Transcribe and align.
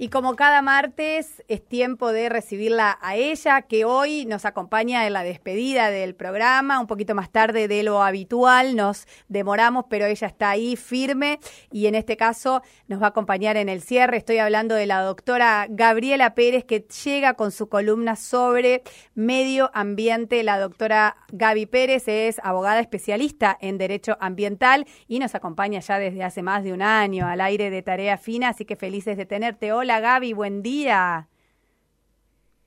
Y 0.00 0.10
como 0.10 0.36
cada 0.36 0.62
martes 0.62 1.42
es 1.48 1.66
tiempo 1.66 2.12
de 2.12 2.28
recibirla 2.28 3.00
a 3.02 3.16
ella, 3.16 3.62
que 3.62 3.84
hoy 3.84 4.26
nos 4.26 4.44
acompaña 4.44 5.04
en 5.08 5.12
la 5.12 5.24
despedida 5.24 5.90
del 5.90 6.14
programa, 6.14 6.78
un 6.78 6.86
poquito 6.86 7.16
más 7.16 7.30
tarde 7.30 7.66
de 7.66 7.82
lo 7.82 8.00
habitual, 8.04 8.76
nos 8.76 9.08
demoramos, 9.26 9.86
pero 9.90 10.06
ella 10.06 10.28
está 10.28 10.50
ahí 10.50 10.76
firme 10.76 11.40
y 11.72 11.86
en 11.88 11.96
este 11.96 12.16
caso 12.16 12.62
nos 12.86 13.02
va 13.02 13.06
a 13.06 13.08
acompañar 13.08 13.56
en 13.56 13.68
el 13.68 13.82
cierre. 13.82 14.18
Estoy 14.18 14.38
hablando 14.38 14.76
de 14.76 14.86
la 14.86 15.02
doctora 15.02 15.66
Gabriela 15.68 16.32
Pérez, 16.36 16.64
que 16.64 16.86
llega 17.04 17.34
con 17.34 17.50
su 17.50 17.68
columna 17.68 18.14
sobre 18.14 18.84
medio 19.16 19.68
ambiente. 19.74 20.44
La 20.44 20.60
doctora 20.60 21.16
Gaby 21.32 21.66
Pérez 21.66 22.06
es 22.06 22.38
abogada 22.44 22.78
especialista 22.78 23.58
en 23.60 23.78
derecho 23.78 24.16
ambiental 24.20 24.86
y 25.08 25.18
nos 25.18 25.34
acompaña 25.34 25.80
ya 25.80 25.98
desde 25.98 26.22
hace 26.22 26.44
más 26.44 26.62
de 26.62 26.72
un 26.72 26.82
año 26.82 27.26
al 27.26 27.40
aire 27.40 27.70
de 27.70 27.82
Tarea 27.82 28.16
Fina, 28.16 28.50
así 28.50 28.64
que 28.64 28.76
felices 28.76 29.16
de 29.16 29.26
tenerte. 29.26 29.72
Hola 29.72 29.87
Gaby, 29.96 30.34
buen 30.34 30.62
día. 30.62 31.26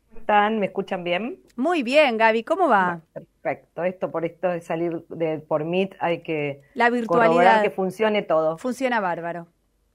¿Cómo 0.10 0.20
están? 0.20 0.60
¿Me 0.60 0.66
escuchan 0.66 1.04
bien? 1.04 1.40
Muy 1.56 1.84
bien, 1.84 2.18
Gaby, 2.18 2.44
¿cómo 2.44 2.68
va? 2.68 3.02
Perfecto, 3.14 3.84
esto 3.84 4.12
por 4.12 4.26
esto 4.26 4.50
de 4.50 4.62
salir 4.62 5.06
de, 5.10 5.40
por 5.40 5.64
Meet 5.64 5.96
hay 6.00 6.22
que 6.22 6.62
la 6.74 6.90
virtualidad 6.90 7.62
que 7.62 7.70
funcione 7.70 8.24
todo. 8.24 8.58
Funciona 8.58 9.00
bárbaro. 9.00 9.48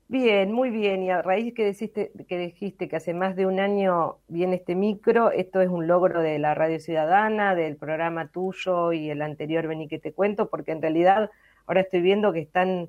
Bien, 0.08 0.52
muy 0.52 0.70
bien. 0.70 1.02
Y 1.02 1.10
a 1.10 1.20
raíz 1.20 1.52
que 1.52 1.66
dijiste, 1.66 2.12
que 2.28 2.38
dijiste 2.38 2.88
que 2.88 2.96
hace 2.96 3.12
más 3.12 3.34
de 3.34 3.44
un 3.46 3.58
año 3.58 4.18
viene 4.28 4.56
este 4.56 4.76
micro, 4.76 5.32
esto 5.32 5.60
es 5.60 5.68
un 5.68 5.88
logro 5.88 6.22
de 6.22 6.38
la 6.38 6.54
Radio 6.54 6.78
Ciudadana, 6.78 7.56
del 7.56 7.76
programa 7.76 8.28
tuyo 8.28 8.92
y 8.92 9.10
el 9.10 9.20
anterior 9.20 9.66
Vení 9.66 9.88
que 9.88 9.98
te 9.98 10.12
cuento, 10.12 10.48
porque 10.48 10.70
en 10.70 10.80
realidad 10.80 11.30
ahora 11.66 11.80
estoy 11.80 12.02
viendo 12.02 12.32
que 12.32 12.40
están 12.40 12.88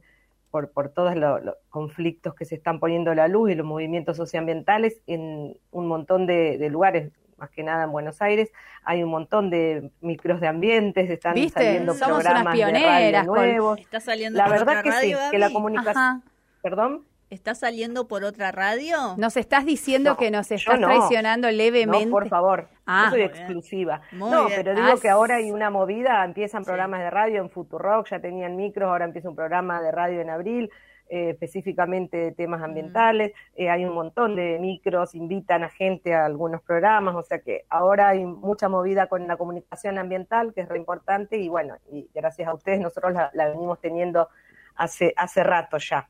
por, 0.58 0.72
por 0.72 0.90
todos 0.90 1.16
los, 1.16 1.56
conflictos 1.70 2.34
que 2.34 2.46
se 2.46 2.56
están 2.56 2.80
poniendo 2.80 3.12
a 3.12 3.16
la 3.16 3.28
luz 3.28 3.52
y 3.52 3.56
los 3.56 3.66
movimientos 3.66 4.18
socioambientales 4.18 5.02
en 5.06 5.56
un 5.70 5.88
montón 5.88 6.26
de, 6.26 6.68
lugares, 6.72 7.12
más 7.38 7.52
que 7.52 7.62
nada 7.62 7.84
en 7.84 7.92
Buenos 7.92 8.22
Aires, 8.24 8.52
hay 8.84 9.04
un 9.04 9.12
montón 9.12 9.52
de 9.52 9.92
micros 10.02 10.42
de 10.42 10.48
ambientes, 10.48 11.12
están 11.12 11.36
saliendo 11.50 11.94
programas 11.94 12.58
de 12.58 13.12
radio 13.12 13.24
nuevos. 13.26 13.80
Está 13.80 14.00
saliendo 14.00 14.38
la 14.38 14.50
verdad 14.50 14.82
que 14.82 14.92
sí, 14.94 15.14
que 15.30 15.38
la 15.38 15.52
comunicación... 15.52 16.24
¿Perdón? 16.64 17.06
¿Estás 17.30 17.60
saliendo 17.60 18.08
por 18.08 18.24
otra 18.24 18.54
radio? 18.54 19.16
¿Nos 19.18 19.36
estás 19.36 19.66
diciendo 19.66 20.16
que 20.16 20.32
nos 20.32 20.50
estás 20.50 20.80
traicionando 20.80 21.52
levemente? 21.52 22.06
No, 22.06 22.12
por 22.12 22.30
favor. 22.30 22.70
Ah, 22.86 23.10
soy 23.10 23.24
exclusiva. 23.24 24.02
no, 24.14 24.48
pero 24.48 24.74
digo 24.74 24.94
ah, 24.94 25.00
que 25.02 25.10
ahora 25.10 25.36
hay 25.36 25.52
una 25.52 25.70
movida, 25.70 26.24
empiezan 26.24 26.64
programas 26.64 27.02
de 27.02 27.10
radio 27.10 27.42
en 27.42 27.50
Futurock, 27.50 28.08
ya 28.10 28.22
tenían 28.22 28.56
micros, 28.56 28.88
ahora 28.88 29.04
empieza 29.04 29.28
un 29.28 29.36
programa 29.36 29.82
de 29.82 29.92
radio 29.92 30.22
en 30.22 30.30
abril, 30.30 30.70
eh, 31.10 31.32
específicamente 31.32 32.16
de 32.16 32.32
temas 32.32 32.64
ambientales. 32.64 33.34
Eh, 33.58 33.70
hay 33.70 33.84
un 33.84 33.94
montón 33.94 34.38
de 34.38 34.58
micros, 34.62 35.14
invitan 35.14 35.66
a 35.66 35.70
gente 35.70 36.16
a 36.16 36.24
algunos 36.24 36.62
programas, 36.62 37.14
o 37.14 37.24
sea 37.24 37.40
que 37.40 37.66
ahora 37.70 38.08
hay 38.08 38.24
mucha 38.24 38.70
movida 38.70 39.08
con 39.08 39.28
la 39.28 39.36
comunicación 39.36 39.98
ambiental, 39.98 40.54
que 40.54 40.62
es 40.62 40.70
re 40.70 40.78
importante, 40.78 41.36
y 41.36 41.50
bueno, 41.50 41.76
y 41.92 42.10
gracias 42.16 42.48
a 42.48 42.54
ustedes 42.54 42.80
nosotros 42.80 43.12
la, 43.12 43.32
la 43.34 43.50
venimos 43.50 43.82
teniendo 43.82 44.30
hace, 44.78 45.14
hace 45.18 45.44
rato 45.44 45.78
ya. 45.78 46.08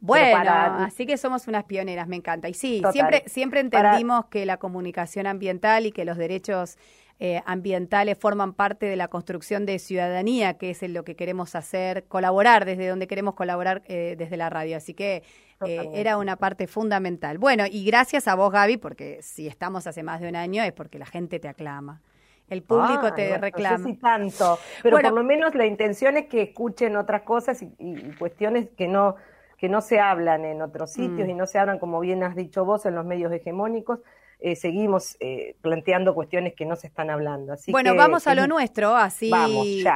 Bueno, 0.00 0.50
así 0.50 1.06
que 1.06 1.16
somos 1.16 1.48
unas 1.48 1.64
pioneras, 1.64 2.06
me 2.08 2.16
encanta. 2.16 2.48
Y 2.48 2.54
sí, 2.54 2.82
siempre, 2.92 3.24
siempre 3.26 3.60
entendimos 3.60 4.26
que 4.26 4.44
la 4.44 4.58
comunicación 4.58 5.26
ambiental 5.26 5.86
y 5.86 5.92
que 5.92 6.04
los 6.04 6.18
derechos 6.18 6.76
eh, 7.20 7.40
ambientales 7.46 8.18
forman 8.18 8.52
parte 8.52 8.86
de 8.86 8.96
la 8.96 9.08
construcción 9.08 9.66
de 9.66 9.78
ciudadanía, 9.78 10.54
que 10.54 10.70
es 10.70 10.82
lo 10.82 11.04
que 11.04 11.14
queremos 11.14 11.54
hacer, 11.54 12.04
colaborar 12.04 12.64
desde 12.64 12.88
donde 12.88 13.06
queremos 13.06 13.34
colaborar 13.34 13.82
eh, 13.86 14.16
desde 14.18 14.36
la 14.36 14.50
radio. 14.50 14.76
Así 14.76 14.94
que 14.94 15.22
eh, 15.64 15.90
era 15.94 16.18
una 16.18 16.36
parte 16.36 16.66
fundamental. 16.66 17.38
Bueno, 17.38 17.64
y 17.70 17.84
gracias 17.84 18.26
a 18.28 18.34
vos, 18.34 18.52
Gaby, 18.52 18.78
porque 18.78 19.22
si 19.22 19.46
estamos 19.46 19.86
hace 19.86 20.02
más 20.02 20.20
de 20.20 20.28
un 20.28 20.36
año 20.36 20.62
es 20.64 20.72
porque 20.72 20.98
la 20.98 21.06
gente 21.06 21.38
te 21.38 21.48
aclama. 21.48 22.02
El 22.50 22.62
público 22.62 23.14
te 23.14 23.38
reclama. 23.38 23.78
No 23.78 23.84
sé 23.84 23.90
si 23.92 23.96
tanto, 23.96 24.58
pero 24.82 24.98
por 24.98 25.12
lo 25.12 25.24
menos 25.24 25.54
la 25.54 25.64
intención 25.64 26.18
es 26.18 26.26
que 26.26 26.42
escuchen 26.42 26.94
otras 26.96 27.22
cosas 27.22 27.62
y 27.62 27.94
cuestiones 28.18 28.68
que 28.76 28.86
no 28.86 29.16
que 29.64 29.70
no 29.70 29.80
se 29.80 29.98
hablan 29.98 30.44
en 30.44 30.60
otros 30.60 30.92
sitios 30.92 31.26
mm. 31.26 31.30
y 31.30 31.32
no 31.32 31.46
se 31.46 31.58
hablan, 31.58 31.78
como 31.78 31.98
bien 31.98 32.22
has 32.22 32.36
dicho 32.36 32.66
vos, 32.66 32.84
en 32.84 32.94
los 32.94 33.06
medios 33.06 33.32
hegemónicos. 33.32 34.00
Eh, 34.38 34.56
seguimos 34.56 35.16
eh, 35.20 35.56
planteando 35.62 36.14
cuestiones 36.14 36.52
que 36.54 36.66
no 36.66 36.76
se 36.76 36.86
están 36.86 37.08
hablando. 37.08 37.54
Así 37.54 37.72
bueno, 37.72 37.94
vamos 37.94 38.26
a 38.26 38.34
lo 38.34 38.46
nuestro, 38.46 38.94
así 38.94 39.32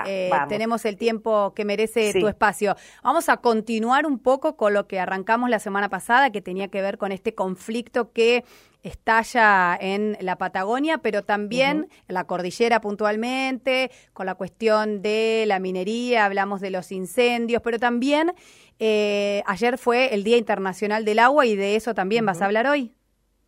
eh, 0.07 0.31
tenemos 0.49 0.87
el 0.87 0.97
tiempo 0.97 1.53
que 1.55 1.67
merece 1.67 2.19
tu 2.19 2.29
espacio. 2.29 2.77
Vamos 3.03 3.29
a 3.29 3.37
continuar 3.37 4.07
un 4.07 4.19
poco 4.19 4.57
con 4.57 4.73
lo 4.73 4.87
que 4.87 4.99
arrancamos 4.99 5.51
la 5.51 5.59
semana 5.59 5.91
pasada, 5.91 6.31
que 6.31 6.41
tenía 6.41 6.69
que 6.69 6.81
ver 6.81 6.97
con 6.97 7.13
este 7.13 7.35
conflicto 7.35 8.11
que 8.15 8.45
estalla 8.83 9.77
en 9.81 10.17
la 10.21 10.37
Patagonia, 10.37 10.99
pero 10.99 11.23
también 11.23 11.89
en 12.09 12.15
la 12.15 12.25
cordillera 12.25 12.81
puntualmente, 12.81 13.91
con 14.13 14.27
la 14.27 14.35
cuestión 14.35 15.03
de 15.03 15.45
la 15.47 15.59
minería, 15.59 16.25
hablamos 16.25 16.61
de 16.61 16.71
los 16.71 16.93
incendios, 16.93 17.63
pero 17.63 17.79
también 17.79 18.33
eh, 18.79 19.43
ayer 19.47 19.79
fue 19.79 20.15
el 20.15 20.25
Día 20.25 20.37
Internacional 20.37 21.05
del 21.05 21.19
Agua 21.19 21.47
y 21.47 21.57
de 21.57 21.77
eso 21.77 21.95
también 21.95 22.25
vas 22.25 22.41
a 22.41 22.47
hablar 22.47 22.67
hoy. 22.67 22.95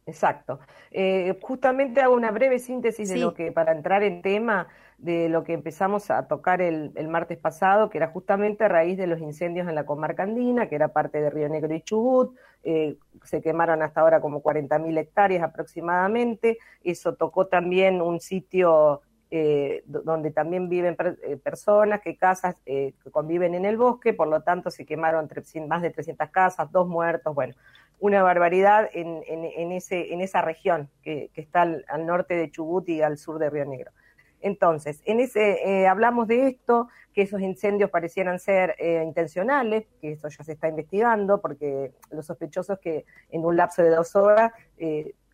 Exacto. 0.06 0.58
Eh, 0.91 1.39
justamente 1.41 2.01
hago 2.01 2.15
una 2.15 2.31
breve 2.31 2.59
síntesis 2.59 3.09
de 3.09 3.19
lo 3.19 3.34
que, 3.34 3.53
para 3.53 3.73
entrar 3.73 4.03
en 4.03 4.23
tema, 4.23 4.69
de 4.99 5.28
lo 5.28 5.45
que 5.45 5.55
empezamos 5.55 6.11
a 6.11 6.27
tocar 6.27 6.61
el, 6.61 6.93
martes 7.09 7.39
pasado, 7.39 7.89
que 7.89 7.99
era 7.99 8.09
justamente 8.09 8.65
a 8.65 8.69
raíz 8.69 8.99
de 8.99 9.06
los 9.06 9.21
incendios 9.21 9.69
en 9.69 9.75
la 9.75 9.87
comarca 9.87 10.25
andina, 10.25 10.69
que 10.69 10.75
era 10.75 10.89
parte 10.89 11.21
de 11.21 11.31
Río 11.31 11.49
Negro 11.49 11.75
y 11.75 11.81
Chubut. 11.81 12.37
Eh, 12.65 12.97
se 13.25 13.41
quemaron 13.41 13.83
hasta 13.83 14.01
ahora 14.01 14.21
como 14.21 14.43
40.000 14.43 14.99
hectáreas 14.99 15.43
aproximadamente. 15.43 16.59
Eso 16.83 17.15
tocó 17.15 17.47
también 17.47 18.03
un 18.03 18.21
sitio 18.21 19.01
eh, 19.33 19.84
donde 19.87 20.33
también 20.33 20.69
viven 20.69 20.97
eh, 21.22 21.37
personas, 21.37 22.01
que 22.01 22.17
casas 22.17 22.57
eh, 22.67 22.95
que 23.01 23.12
conviven 23.12 23.55
en 23.55 23.65
el 23.65 23.77
bosque, 23.77 24.12
por 24.12 24.27
lo 24.27 24.43
tanto 24.43 24.72
se 24.72 24.84
quemaron 24.84 25.28
más 25.69 25.83
de 25.83 25.91
300 25.91 26.31
casas, 26.31 26.72
dos 26.72 26.89
muertos, 26.89 27.33
bueno, 27.33 27.55
una 28.00 28.22
barbaridad 28.22 28.88
en, 28.93 29.22
en, 29.27 29.72
ese, 29.72 30.12
en 30.12 30.21
esa 30.21 30.43
región 30.43 30.91
que, 31.03 31.31
está 31.34 31.62
al, 31.62 31.84
norte 32.06 32.34
de 32.34 32.50
Chubut 32.50 32.88
y 32.88 33.03
al 33.03 33.19
sur 33.19 33.38
de 33.38 33.50
Río 33.50 33.66
Negro. 33.66 33.93
Entonces, 34.41 35.03
en 35.05 35.21
ese 35.21 35.87
hablamos 35.87 36.27
de 36.27 36.49
esto, 36.49 36.89
que 37.12 37.22
esos 37.22 37.43
incendios 37.43 37.91
parecieran 37.91 38.39
ser 38.39 38.75
intencionales, 39.05 39.84
que 40.00 40.12
eso 40.12 40.28
ya 40.28 40.43
se 40.43 40.53
está 40.53 40.69
investigando, 40.69 41.43
porque 41.43 41.93
los 42.10 42.25
sospechosos 42.25 42.78
que 42.78 43.05
en 43.31 43.44
un 43.44 43.56
lapso 43.56 43.83
de 43.83 43.91
dos 43.91 44.16
horas 44.16 44.53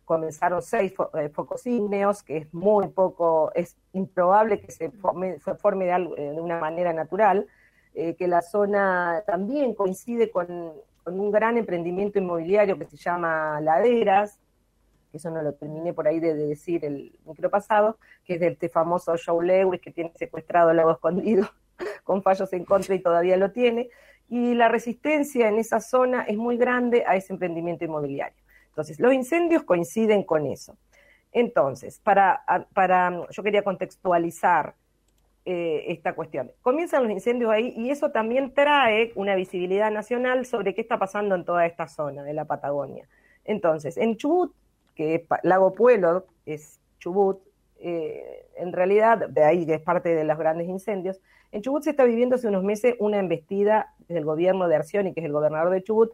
comenzaron 0.07 0.61
seis 0.61 0.93
eh, 1.15 1.27
focos 1.27 1.67
ígneos, 1.67 2.23
que 2.23 2.37
es 2.37 2.53
muy 2.53 2.87
poco, 2.87 3.51
es 3.53 3.75
improbable 3.91 4.61
que 4.61 4.71
se 4.71 4.89
forme, 4.89 5.37
forme 5.39 5.85
de, 5.85 5.91
eh, 5.91 6.31
de, 6.31 6.39
una 6.39 6.59
manera 6.59 6.93
natural, 6.93 7.45
eh, 7.93 8.15
que 8.15 8.29
la 8.29 8.41
zona 8.41 9.23
también 9.27 9.75
coincide 9.75 10.31
con, 10.31 10.71
un 11.15 11.31
gran 11.31 11.57
emprendimiento 11.57 12.19
inmobiliario 12.19 12.77
que 12.77 12.85
se 12.85 12.97
llama 12.97 13.61
Laderas, 13.61 14.39
que 15.11 15.17
eso 15.17 15.29
no 15.29 15.41
lo 15.41 15.53
terminé 15.53 15.93
por 15.93 16.07
ahí 16.07 16.19
de, 16.19 16.33
decir 16.33 16.83
el 16.83 17.17
micro 17.25 17.49
pasado, 17.49 17.97
que 18.25 18.35
es 18.35 18.39
de 18.39 18.47
este 18.47 18.69
famoso 18.69 19.15
Joe 19.23 19.45
Lewis 19.45 19.81
que 19.81 19.91
tiene 19.91 20.11
secuestrado 20.15 20.71
el 20.71 20.77
lago 20.77 20.91
escondido 20.91 21.47
con 22.03 22.21
fallos 22.21 22.51
en 22.53 22.65
contra 22.65 22.95
y 22.95 22.99
todavía 22.99 23.37
lo 23.37 23.51
tiene, 23.51 23.89
y 24.29 24.53
la 24.55 24.67
resistencia 24.67 25.47
en 25.47 25.57
esa 25.57 25.79
zona 25.79 26.23
es 26.23 26.35
muy 26.35 26.57
grande 26.57 27.03
a 27.07 27.15
ese 27.15 27.33
emprendimiento 27.33 27.85
inmobiliario. 27.85 28.43
Entonces, 28.67 28.99
los 28.99 29.13
incendios 29.13 29.63
coinciden 29.63 30.23
con 30.23 30.45
eso. 30.45 30.77
Entonces, 31.31 31.99
para, 31.99 32.43
para 32.73 33.27
yo 33.29 33.43
quería 33.43 33.63
contextualizar 33.63 34.75
eh, 35.49 35.93
esta 35.93 36.13
cuestión. 36.13 36.51
Comienzan 36.61 37.03
los 37.03 37.11
incendios 37.13 37.49
ahí 37.49 37.73
y 37.77 37.89
eso 37.89 38.11
también 38.11 38.53
trae 38.53 39.13
una 39.15 39.33
visibilidad 39.33 39.89
nacional 39.89 40.45
sobre 40.45 40.75
qué 40.75 40.81
está 40.81 40.99
pasando 40.99 41.35
en 41.35 41.45
toda 41.45 41.65
esta 41.65 41.87
zona 41.87 42.21
de 42.23 42.33
la 42.33 42.43
Patagonia. 42.43 43.07
Entonces, 43.45 43.95
en 43.95 44.17
Chubut, 44.17 44.53
que 44.93 45.15
es 45.15 45.21
Lago 45.43 45.73
Pueblo, 45.73 46.25
es 46.45 46.81
Chubut, 46.99 47.39
eh, 47.79 48.45
en 48.57 48.73
realidad, 48.73 49.29
de 49.29 49.45
ahí 49.45 49.65
es 49.71 49.79
parte 49.79 50.13
de 50.13 50.25
los 50.25 50.37
grandes 50.37 50.67
incendios, 50.67 51.21
en 51.53 51.61
Chubut 51.61 51.81
se 51.81 51.91
está 51.91 52.03
viviendo 52.03 52.35
hace 52.35 52.49
unos 52.49 52.65
meses 52.65 52.95
una 52.99 53.17
embestida 53.17 53.93
del 54.09 54.25
gobierno 54.25 54.67
de 54.67 54.75
Arcioni, 54.75 55.13
que 55.13 55.21
es 55.21 55.25
el 55.27 55.31
gobernador 55.31 55.71
de 55.71 55.81
Chubut, 55.81 56.11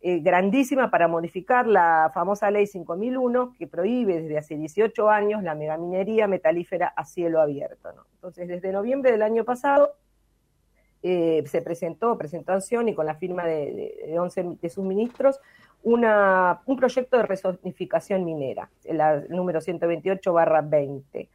eh, 0.00 0.20
grandísima 0.20 0.92
para 0.92 1.08
modificar 1.08 1.66
la 1.66 2.12
famosa 2.14 2.52
ley 2.52 2.68
5001 2.68 3.54
que 3.58 3.66
prohíbe 3.66 4.22
desde 4.22 4.38
hace 4.38 4.56
18 4.56 5.10
años 5.10 5.42
la 5.42 5.56
megaminería 5.56 6.28
metalífera 6.28 6.86
a 6.86 7.04
cielo 7.04 7.40
abierto. 7.40 7.88
Entonces, 8.26 8.48
desde 8.48 8.72
noviembre 8.72 9.12
del 9.12 9.22
año 9.22 9.44
pasado 9.44 9.94
eh, 11.00 11.44
se 11.46 11.62
presentó, 11.62 12.18
presentación 12.18 12.88
y 12.88 12.94
con 12.94 13.06
la 13.06 13.14
firma 13.14 13.46
de, 13.46 14.02
de, 14.04 14.18
11 14.18 14.56
de 14.60 14.68
sus 14.68 14.84
ministros, 14.84 15.38
una, 15.84 16.60
un 16.66 16.76
proyecto 16.76 17.18
de 17.18 17.22
resonificación 17.22 18.24
minera, 18.24 18.68
el 18.82 19.28
número 19.28 19.60
128 19.60 20.32
barra 20.32 20.60
20 20.60 21.28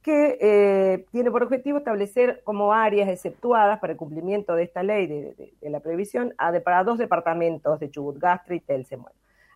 que 0.00 0.38
eh, 0.40 1.04
tiene 1.12 1.30
por 1.30 1.42
objetivo 1.42 1.78
establecer 1.78 2.40
como 2.44 2.72
áreas 2.72 3.08
exceptuadas 3.10 3.78
para 3.78 3.92
el 3.92 3.98
cumplimiento 3.98 4.54
de 4.54 4.62
esta 4.62 4.82
ley 4.82 5.06
de, 5.06 5.70
la 5.70 5.80
prohibición 5.80 6.34
a, 6.38 6.58
para 6.60 6.84
dos 6.84 6.96
departamentos 6.96 7.80
de 7.80 7.90
Chubut, 7.90 8.18
Gastre 8.18 8.56
y 8.56 8.60
Telce. 8.60 8.98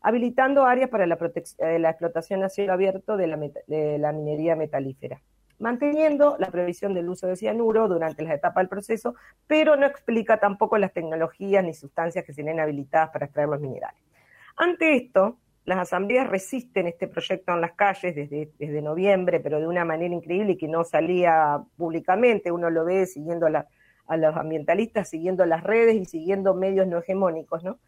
habilitando 0.02 0.64
áreas 0.66 0.90
para 0.90 1.06
la, 1.06 1.18
eh, 1.58 1.78
la 1.78 1.90
explotación 1.90 2.44
a 2.44 2.50
cielo 2.50 2.74
abierto 2.74 3.16
de 3.16 3.26
la, 3.26 3.38
de 3.66 3.98
la 3.98 4.12
minería 4.12 4.54
metalífera 4.54 5.22
manteniendo 5.58 6.36
la 6.38 6.50
previsión 6.50 6.94
del 6.94 7.08
uso 7.08 7.26
de 7.26 7.36
cianuro 7.36 7.88
durante 7.88 8.22
las 8.22 8.34
etapas 8.34 8.62
del 8.62 8.68
proceso, 8.68 9.14
pero 9.46 9.76
no 9.76 9.86
explica 9.86 10.38
tampoco 10.38 10.78
las 10.78 10.92
tecnologías 10.92 11.64
ni 11.64 11.74
sustancias 11.74 12.24
que 12.24 12.32
sean 12.32 12.60
habilitadas 12.60 13.10
para 13.10 13.26
extraer 13.26 13.48
los 13.48 13.60
minerales. 13.60 14.00
Ante 14.56 14.96
esto, 14.96 15.38
las 15.64 15.78
asambleas 15.78 16.28
resisten 16.28 16.86
este 16.86 17.08
proyecto 17.08 17.52
en 17.52 17.60
las 17.60 17.72
calles 17.72 18.14
desde 18.14 18.82
noviembre, 18.82 19.38
pero 19.38 19.60
de 19.60 19.66
una 19.66 19.84
manera 19.84 20.14
increíble 20.14 20.52
y 20.52 20.56
que 20.56 20.66
no 20.66 20.82
salía 20.82 21.62
públicamente. 21.76 22.50
Uno 22.50 22.70
lo 22.70 22.86
ve 22.86 23.04
siguiendo 23.04 23.46
a 23.46 24.16
los 24.16 24.36
ambientalistas, 24.36 25.10
siguiendo 25.10 25.44
las 25.44 25.62
redes 25.62 25.96
y 25.96 26.06
siguiendo 26.06 26.54
medios 26.54 26.86
no 26.86 26.98
hegemónicos, 26.98 27.62
¿no? 27.64 27.78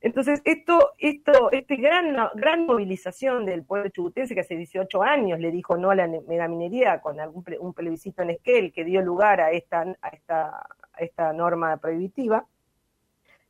Entonces, 0.00 0.42
esto, 0.44 0.92
esto, 0.98 1.50
este 1.52 1.76
gran, 1.76 2.16
gran 2.34 2.66
movilización 2.66 3.46
del 3.46 3.64
pueblo 3.64 3.88
chubutense 3.90 4.34
que 4.34 4.40
hace 4.40 4.56
18 4.56 5.02
años 5.02 5.40
le 5.40 5.50
dijo 5.50 5.76
no 5.76 5.90
a 5.90 5.94
la 5.94 6.06
megaminería 6.06 7.00
con 7.00 7.18
algún 7.18 7.44
un 7.60 7.74
plebiscito 7.74 8.22
en 8.22 8.30
Esquel 8.30 8.72
que 8.72 8.84
dio 8.84 9.00
lugar 9.02 9.40
a 9.40 9.52
esta, 9.52 9.96
esta, 10.12 10.68
esta 10.98 11.32
norma 11.32 11.76
prohibitiva, 11.78 12.46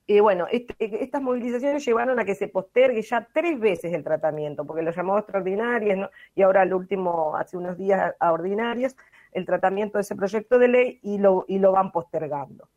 y 0.08 0.20
bueno, 0.20 0.46
este, 0.52 0.74
estas 0.78 1.20
movilizaciones 1.20 1.84
llevaron 1.84 2.20
a 2.20 2.24
que 2.24 2.36
se 2.36 2.46
postergue 2.46 3.02
ya 3.02 3.26
tres 3.32 3.58
veces 3.58 3.92
el 3.92 4.04
tratamiento, 4.04 4.64
porque 4.64 4.82
lo 4.82 4.92
llamó 4.92 5.18
extraordinarias, 5.18 5.98
¿no? 5.98 6.10
y 6.36 6.42
ahora 6.42 6.62
el 6.62 6.72
último, 6.72 7.36
hace 7.36 7.56
unos 7.56 7.76
días 7.76 8.14
a 8.20 8.32
ordinarias, 8.32 8.96
el 9.32 9.44
tratamiento 9.44 9.98
de 9.98 10.02
ese 10.02 10.14
proyecto 10.14 10.60
de 10.60 10.68
ley 10.68 11.00
y 11.02 11.18
lo, 11.18 11.44
y 11.48 11.58
lo 11.58 11.72
van 11.72 11.90
postergando. 11.90 12.68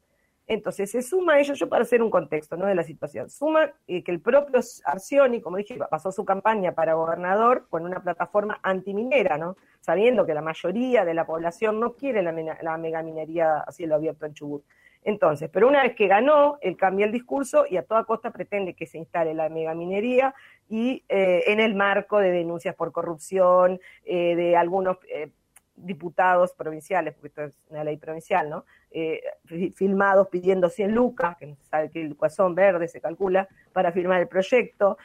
Entonces, 0.49 0.89
se 0.89 1.03
suma 1.03 1.39
ello, 1.39 1.53
yo 1.53 1.69
para 1.69 1.83
hacer 1.83 2.01
un 2.01 2.09
contexto 2.09 2.57
¿no? 2.57 2.65
de 2.65 2.73
la 2.73 2.81
situación, 2.81 3.29
suma 3.29 3.71
eh, 3.87 4.03
que 4.03 4.09
el 4.09 4.19
propio 4.19 4.59
Arcioni, 4.83 5.41
como 5.41 5.57
dije, 5.57 5.77
pasó 5.91 6.11
su 6.11 6.25
campaña 6.25 6.71
para 6.71 6.95
gobernador 6.95 7.67
con 7.69 7.85
una 7.85 8.01
plataforma 8.01 8.59
antiminera, 8.63 9.37
¿no? 9.37 9.57
sabiendo 9.79 10.25
que 10.25 10.33
la 10.33 10.41
mayoría 10.41 11.05
de 11.05 11.13
la 11.13 11.27
población 11.27 11.79
no 11.79 11.93
quiere 11.93 12.23
la, 12.23 12.33
la 12.63 12.77
megaminería 12.77 13.59
a 13.59 13.71
cielo 13.71 13.93
abierto 13.93 14.25
en 14.25 14.33
Chubut. 14.33 14.63
Entonces, 15.03 15.51
pero 15.53 15.67
una 15.67 15.83
vez 15.83 15.95
que 15.95 16.07
ganó, 16.07 16.57
él 16.61 16.75
cambia 16.75 17.05
el 17.05 17.11
discurso 17.11 17.65
y 17.69 17.77
a 17.77 17.83
toda 17.83 18.03
costa 18.05 18.31
pretende 18.31 18.73
que 18.73 18.87
se 18.87 18.97
instale 18.97 19.35
la 19.35 19.49
megaminería 19.49 20.33
y 20.67 21.03
eh, 21.09 21.43
en 21.45 21.59
el 21.59 21.75
marco 21.75 22.17
de 22.17 22.31
denuncias 22.31 22.73
por 22.73 22.91
corrupción, 22.91 23.79
eh, 24.03 24.35
de 24.35 24.57
algunos 24.57 24.97
diputados 25.85 26.53
provinciales, 26.53 27.13
porque 27.13 27.27
esto 27.27 27.43
es 27.43 27.59
una 27.69 27.83
ley 27.83 27.97
provincial, 27.97 28.49
¿no? 28.49 28.65
filmados 29.75 30.29
pidiendo 30.29 30.67
100 30.67 30.95
lucas, 30.95 31.37
que 31.37 31.45
no 31.45 31.55
se 31.55 31.63
sabe 31.65 31.91
qué 31.91 32.03
lucas 32.03 32.33
son, 32.33 32.55
verde 32.55 32.87
se 32.87 32.99
calcula, 32.99 33.47
para 33.71 33.91
firmar 33.91 34.19
el 34.19 34.27
proyecto. 34.27 34.97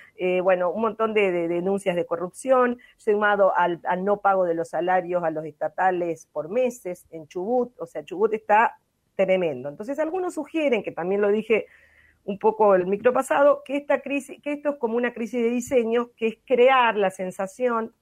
bueno, 0.43 0.71
un 0.71 0.81
montón 0.81 1.13
de, 1.13 1.49
denuncias 1.49 1.95
de 1.95 2.07
corrupción, 2.07 2.79
sumado 2.97 3.55
al, 3.55 3.81
al 3.85 4.05
no 4.05 4.21
pago 4.21 4.45
de 4.45 4.55
los 4.55 4.71
salarios 4.71 5.23
a 5.23 5.31
los 5.31 5.45
estatales 5.45 6.29
por 6.33 6.49
meses 6.49 7.07
en 7.11 7.29
Chubut. 7.29 7.79
O 7.79 7.85
sea, 7.85 8.05
Chubut 8.05 8.33
está 8.33 8.79
tremendo. 9.17 9.69
Entonces, 9.69 9.99
algunos 9.99 10.35
sugieren, 10.35 10.83
que 10.83 10.93
también 10.93 11.21
lo 11.21 11.29
dije 11.29 11.67
un 12.25 12.39
poco 12.39 12.75
el 12.75 12.87
micro 12.87 13.13
pasado, 13.13 13.63
que 13.65 13.77
esta 13.77 14.01
crisis, 14.01 14.41
que 14.43 14.53
esto 14.53 14.71
es 14.71 14.77
como 14.77 14.97
una 14.97 15.13
crisis 15.13 15.43
de 15.43 15.51
diseño, 15.51 16.11
que 16.17 16.27
es 16.27 16.39
crear 16.47 16.97
la 16.97 17.11
sensación, 17.11 17.95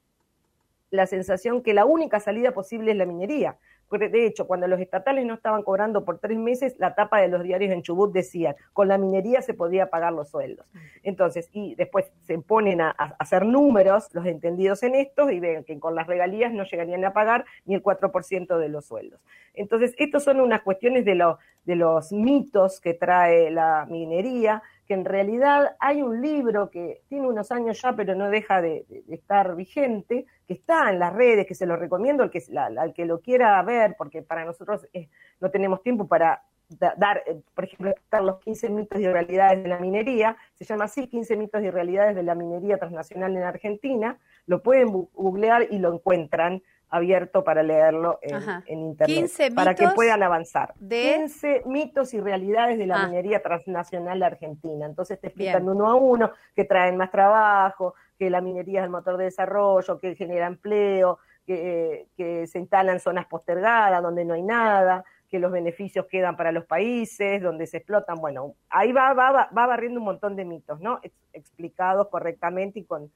la 0.92 1.06
sensación 1.06 1.62
que 1.62 1.74
la 1.74 1.86
única 1.86 2.20
salida 2.20 2.52
posible 2.52 2.92
es 2.92 2.96
la 2.96 3.06
minería. 3.06 3.56
De 3.90 4.26
hecho, 4.26 4.46
cuando 4.46 4.66
los 4.68 4.80
estatales 4.80 5.26
no 5.26 5.34
estaban 5.34 5.62
cobrando 5.62 6.04
por 6.04 6.18
tres 6.18 6.38
meses, 6.38 6.74
la 6.78 6.94
tapa 6.94 7.20
de 7.20 7.28
los 7.28 7.42
diarios 7.42 7.72
en 7.72 7.82
Chubut 7.82 8.12
decía, 8.12 8.56
con 8.72 8.88
la 8.88 8.96
minería 8.96 9.42
se 9.42 9.52
podía 9.52 9.90
pagar 9.90 10.14
los 10.14 10.30
sueldos. 10.30 10.66
Entonces, 11.02 11.50
y 11.52 11.74
después 11.74 12.10
se 12.22 12.38
ponen 12.38 12.80
a, 12.80 12.90
hacer 13.18 13.44
números, 13.44 14.08
los 14.14 14.24
entendidos 14.24 14.82
en 14.82 14.94
estos, 14.94 15.30
y 15.30 15.40
ven 15.40 15.64
que 15.64 15.78
con 15.78 15.94
las 15.94 16.06
regalías 16.06 16.52
no 16.52 16.64
llegarían 16.64 17.04
a 17.04 17.12
pagar 17.12 17.44
ni 17.66 17.74
el 17.74 17.82
4% 17.82 18.56
de 18.56 18.68
los 18.70 18.86
sueldos. 18.86 19.20
Entonces, 19.52 19.94
estos 19.98 20.24
son 20.24 20.40
unas 20.40 20.62
cuestiones 20.62 21.04
de, 21.04 21.34
de 21.64 21.76
los 21.76 22.12
mitos 22.12 22.80
que 22.80 22.94
trae 22.94 23.50
la 23.50 23.86
minería, 23.90 24.62
en 24.92 25.04
realidad 25.04 25.76
hay 25.80 26.02
un 26.02 26.20
libro 26.20 26.70
que 26.70 27.02
tiene 27.08 27.28
unos 27.28 27.52
años 27.52 27.80
ya, 27.80 27.94
pero 27.94 28.14
no 28.14 28.30
deja 28.30 28.60
de, 28.60 28.84
estar 29.08 29.54
vigente, 29.54 30.26
que 30.46 30.54
está 30.54 30.90
en 30.90 30.98
las 30.98 31.12
redes, 31.12 31.46
que 31.46 31.54
se 31.54 31.66
lo 31.66 31.76
recomiendo 31.76 32.22
al 32.22 32.30
que, 32.30 32.42
al 32.56 32.94
que 32.94 33.06
lo 33.06 33.20
quiera 33.20 33.62
ver, 33.62 33.94
porque 33.96 34.22
para 34.22 34.44
nosotros 34.44 34.86
eh, 34.92 35.08
no 35.40 35.50
tenemos 35.50 35.82
tiempo 35.82 36.06
para 36.06 36.42
dar, 36.78 37.22
eh, 37.26 37.40
por 37.54 37.64
ejemplo, 37.64 37.92
los 38.22 38.38
15 38.40 38.70
mitos 38.70 39.00
y 39.00 39.06
realidades 39.06 39.62
de 39.62 39.68
la 39.68 39.78
minería, 39.78 40.36
se 40.54 40.64
llama 40.64 40.84
así, 40.84 41.06
15 41.06 41.36
mitos 41.36 41.62
y 41.62 41.70
realidades 41.70 42.14
de 42.14 42.22
la 42.22 42.34
minería 42.34 42.78
transnacional 42.78 43.36
en 43.36 43.42
Argentina, 43.42 44.18
lo 44.46 44.62
pueden 44.62 44.88
googlear 44.90 45.66
y 45.70 45.78
lo 45.78 45.92
encuentran 45.92 46.62
abierto 46.92 47.42
para 47.42 47.62
leerlo 47.62 48.18
en, 48.20 48.78
internet, 48.78 49.54
para 49.54 49.74
que 49.74 49.88
puedan 49.88 50.22
avanzar. 50.22 50.74
De... 50.78 51.14
15 51.16 51.62
mitos 51.64 52.12
y 52.12 52.20
realidades 52.20 52.76
de 52.76 52.86
la 52.86 53.02
ah. 53.02 53.06
minería 53.06 53.42
transnacional 53.42 54.22
argentina. 54.22 54.84
Entonces 54.84 55.18
te 55.18 55.28
explican 55.28 55.66
uno 55.66 55.88
a 55.88 55.94
uno 55.94 56.30
que 56.54 56.64
traen 56.64 56.98
más 56.98 57.10
trabajo, 57.10 57.94
que 58.18 58.28
la 58.28 58.42
minería 58.42 58.80
es 58.80 58.84
el 58.84 58.90
motor 58.90 59.16
de 59.16 59.24
desarrollo, 59.24 59.98
que 59.98 60.14
genera 60.14 60.46
empleo, 60.46 61.18
que, 61.46 62.08
que 62.14 62.46
se 62.46 62.58
instalan 62.58 63.00
zonas 63.00 63.24
postergadas 63.24 64.02
donde 64.02 64.26
no 64.26 64.34
hay 64.34 64.42
nada, 64.42 65.02
que 65.30 65.38
los 65.38 65.50
beneficios 65.50 66.04
quedan 66.10 66.36
para 66.36 66.52
los 66.52 66.66
países, 66.66 67.40
donde 67.40 67.66
se 67.66 67.78
explotan. 67.78 68.16
Bueno, 68.20 68.54
ahí 68.68 68.92
va, 68.92 69.14
va, 69.14 69.32
va, 69.32 69.66
barriendo 69.66 69.98
un 69.98 70.04
montón 70.04 70.36
de 70.36 70.44
mitos, 70.44 70.78
¿no? 70.80 71.00
explicados 71.32 72.08
correctamente 72.08 72.80
y 72.80 72.84
con, 72.84 73.10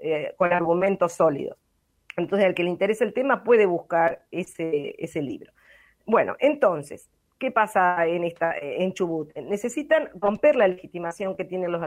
eh, 0.00 0.34
con 0.36 0.52
argumentos 0.52 1.12
sólidos. 1.12 1.56
Entonces, 2.16 2.46
al 2.46 2.54
que 2.54 2.64
le 2.64 2.70
interese 2.70 3.04
el 3.04 3.12
tema 3.12 3.44
puede 3.44 3.66
buscar 3.66 4.24
ese, 4.30 4.94
ese 4.98 5.22
libro. 5.22 5.52
Bueno, 6.06 6.36
entonces, 6.40 7.08
¿qué 7.38 7.50
pasa 7.50 8.06
en, 8.06 8.24
esta, 8.24 8.54
en 8.58 8.92
Chubut? 8.92 9.34
Necesitan 9.36 10.10
romper 10.14 10.56
la 10.56 10.68
legitimación 10.68 11.36
que 11.36 11.44
tienen 11.44 11.72
los, 11.72 11.80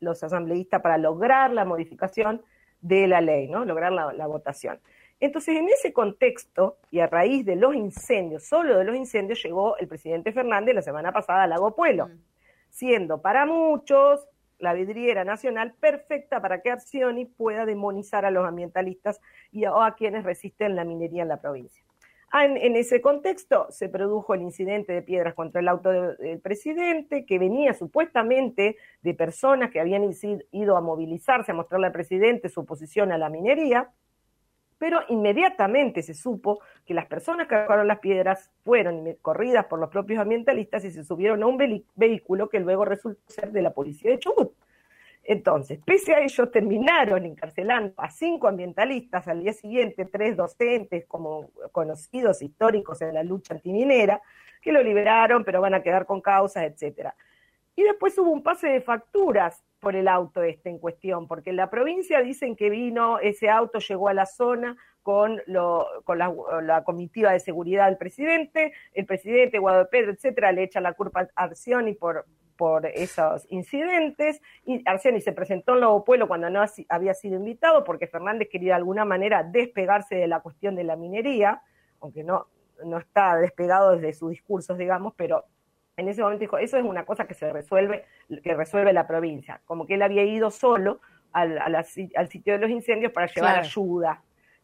los 0.00 0.22
asambleístas 0.22 0.80
para 0.80 0.98
lograr 0.98 1.52
la 1.52 1.64
modificación 1.64 2.42
de 2.80 3.06
la 3.06 3.20
ley, 3.20 3.48
¿no? 3.48 3.64
Lograr 3.64 3.92
la, 3.92 4.26
votación. 4.26 4.80
Entonces, 5.20 5.58
en 5.58 5.68
ese 5.68 5.92
contexto, 5.92 6.78
y 6.90 7.00
a 7.00 7.06
raíz 7.06 7.44
de 7.44 7.56
los 7.56 7.74
incendios, 7.74 8.44
solo 8.44 8.78
de 8.78 8.84
los 8.84 8.96
incendios, 8.96 9.42
llegó 9.42 9.76
el 9.76 9.86
presidente 9.86 10.32
Fernández 10.32 10.74
la 10.74 10.82
semana 10.82 11.12
pasada 11.12 11.42
a 11.42 11.46
Lago 11.46 11.76
Pueblo, 11.76 12.08
mm. 12.08 12.18
siendo 12.70 13.20
para 13.20 13.44
muchos 13.44 14.26
la 14.60 14.74
vidriera 14.74 15.24
nacional 15.24 15.74
perfecta 15.80 16.40
para 16.40 16.60
que 16.60 16.70
Arcioni 16.70 17.24
pueda 17.24 17.66
demonizar 17.66 18.24
a 18.24 18.30
los 18.30 18.46
ambientalistas 18.46 19.20
y 19.50 19.64
a, 19.64 19.72
quienes 19.96 20.24
resisten 20.24 20.76
la 20.76 20.84
minería 20.84 21.22
en 21.22 21.28
la 21.28 21.40
provincia. 21.40 21.84
Ah, 22.32 22.44
en, 22.44 22.76
ese 22.76 23.00
contexto 23.00 23.66
se 23.70 23.88
produjo 23.88 24.34
el 24.34 24.42
incidente 24.42 24.92
de 24.92 25.02
piedras 25.02 25.34
contra 25.34 25.60
el 25.60 25.66
auto 25.66 25.90
del 25.90 26.40
presidente, 26.40 27.26
que 27.26 27.40
venía 27.40 27.74
supuestamente 27.74 28.76
de 29.02 29.14
personas 29.14 29.72
que 29.72 29.80
habían 29.80 30.08
ido 30.52 30.76
a 30.76 30.80
movilizarse, 30.80 31.50
a 31.50 31.54
mostrarle 31.54 31.88
al 31.88 31.92
presidente 31.92 32.48
su 32.48 32.60
oposición 32.60 33.10
a 33.10 33.18
la 33.18 33.30
minería, 33.30 33.90
pero 34.80 35.02
inmediatamente 35.10 36.02
se 36.02 36.14
supo 36.14 36.60
que 36.86 36.94
las 36.94 37.04
personas 37.04 37.46
que 37.46 37.54
arrojaron 37.54 37.86
las 37.86 37.98
piedras 37.98 38.50
fueron 38.64 39.14
corridas 39.20 39.66
por 39.66 39.78
los 39.78 39.90
propios 39.90 40.18
ambientalistas 40.18 40.86
y 40.86 40.90
se 40.90 41.04
subieron 41.04 41.42
a 41.42 41.46
un 41.46 41.58
vehículo 41.94 42.48
que 42.48 42.60
luego 42.60 42.86
resultó 42.86 43.20
ser 43.30 43.52
de 43.52 43.60
la 43.60 43.74
policía 43.74 44.10
de 44.10 44.18
Chubut. 44.18 44.54
Entonces, 45.22 45.80
pese 45.84 46.14
a 46.14 46.20
ello, 46.20 46.48
terminaron 46.48 47.26
encarcelando 47.26 47.92
a 47.98 48.10
cinco 48.10 48.48
ambientalistas, 48.48 49.28
al 49.28 49.40
día 49.40 49.52
siguiente 49.52 50.06
tres 50.06 50.34
docentes 50.34 51.04
como 51.04 51.50
conocidos 51.72 52.40
históricos 52.40 53.02
en 53.02 53.12
la 53.12 53.22
lucha 53.22 53.52
antiminera, 53.52 54.22
que 54.62 54.72
lo 54.72 54.82
liberaron, 54.82 55.44
pero 55.44 55.60
van 55.60 55.74
a 55.74 55.82
quedar 55.82 56.06
con 56.06 56.22
causas, 56.22 56.62
etcétera. 56.62 57.14
Y 57.76 57.82
después 57.82 58.16
hubo 58.16 58.30
un 58.30 58.42
pase 58.42 58.68
de 58.68 58.80
facturas 58.80 59.62
por 59.80 59.96
el 59.96 60.08
auto 60.08 60.42
este 60.42 60.68
en 60.68 60.78
cuestión, 60.78 61.26
porque 61.26 61.50
en 61.50 61.56
la 61.56 61.70
provincia 61.70 62.20
dicen 62.20 62.54
que 62.54 62.70
vino, 62.70 63.18
ese 63.18 63.48
auto 63.48 63.78
llegó 63.78 64.08
a 64.08 64.14
la 64.14 64.26
zona 64.26 64.76
con, 65.02 65.40
lo, 65.46 65.86
con 66.04 66.18
la, 66.18 66.84
comitiva 66.84 67.32
de 67.32 67.40
seguridad 67.40 67.86
del 67.86 67.96
presidente, 67.96 68.72
el 68.92 69.06
presidente 69.06 69.58
Guadalupe 69.58 69.90
Pedro, 69.90 70.12
etcétera, 70.12 70.52
le 70.52 70.64
echa 70.64 70.80
la 70.80 70.92
culpa 70.92 71.28
a 71.34 71.44
Arcioni 71.44 71.94
por, 71.94 72.26
por 72.56 72.86
esos 72.86 73.46
incidentes, 73.50 74.40
y 74.66 74.82
Arcioni 74.86 75.20
se 75.20 75.32
presentó 75.32 75.74
en 75.74 75.80
Lobo 75.80 76.04
Pueblo 76.04 76.28
cuando 76.28 76.50
no 76.50 76.62
había 76.90 77.14
sido 77.14 77.36
invitado, 77.36 77.82
porque 77.84 78.06
Fernández 78.06 78.48
quería 78.50 78.72
de 78.72 78.80
alguna 78.80 79.06
manera 79.06 79.42
despegarse 79.42 80.16
de 80.16 80.28
la 80.28 80.40
cuestión 80.40 80.76
de 80.76 80.84
la 80.84 80.96
minería, 80.96 81.62
aunque 82.00 82.22
no, 82.22 82.48
no 82.84 82.98
está 82.98 83.36
despegado 83.36 83.92
desde 83.92 84.12
sus 84.12 84.30
discursos, 84.30 84.76
digamos, 84.76 85.14
pero 85.16 85.44
en 86.00 86.08
ese 86.08 86.22
momento 86.22 86.40
dijo, 86.40 86.58
eso 86.58 86.76
es 86.76 86.84
una 86.84 87.04
cosa 87.04 87.26
que 87.26 87.34
se 87.34 87.52
resuelve, 87.52 88.04
que 88.42 88.54
resuelve 88.54 88.92
la 88.92 89.06
provincia, 89.06 89.60
como 89.66 89.86
que 89.86 89.94
él 89.94 90.02
había 90.02 90.24
ido 90.24 90.50
solo 90.50 91.00
al, 91.32 91.58
al, 91.58 91.84
sitio 91.84 92.54
de 92.54 92.58
los 92.58 92.70
incendios 92.70 93.12
para 93.12 93.26
llevar 93.26 93.58
ayuda. 93.58 94.22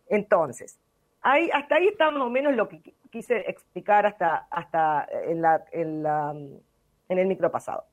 Entonces, 0.08 0.78
ahí, 1.20 1.50
hasta 1.52 1.76
ahí 1.76 1.88
está 1.88 2.10
más 2.10 2.22
o 2.22 2.30
menos 2.30 2.54
lo 2.54 2.68
que 2.68 2.94
quise 3.10 3.48
explicar 3.48 4.06
hasta, 4.06 4.48
hasta 4.50 5.06
en, 5.26 5.42
la, 5.42 5.64
en, 5.72 6.02
la, 6.02 6.34
en 7.08 7.18
el 7.18 7.26
micro 7.26 7.50
pasado. 7.50 7.84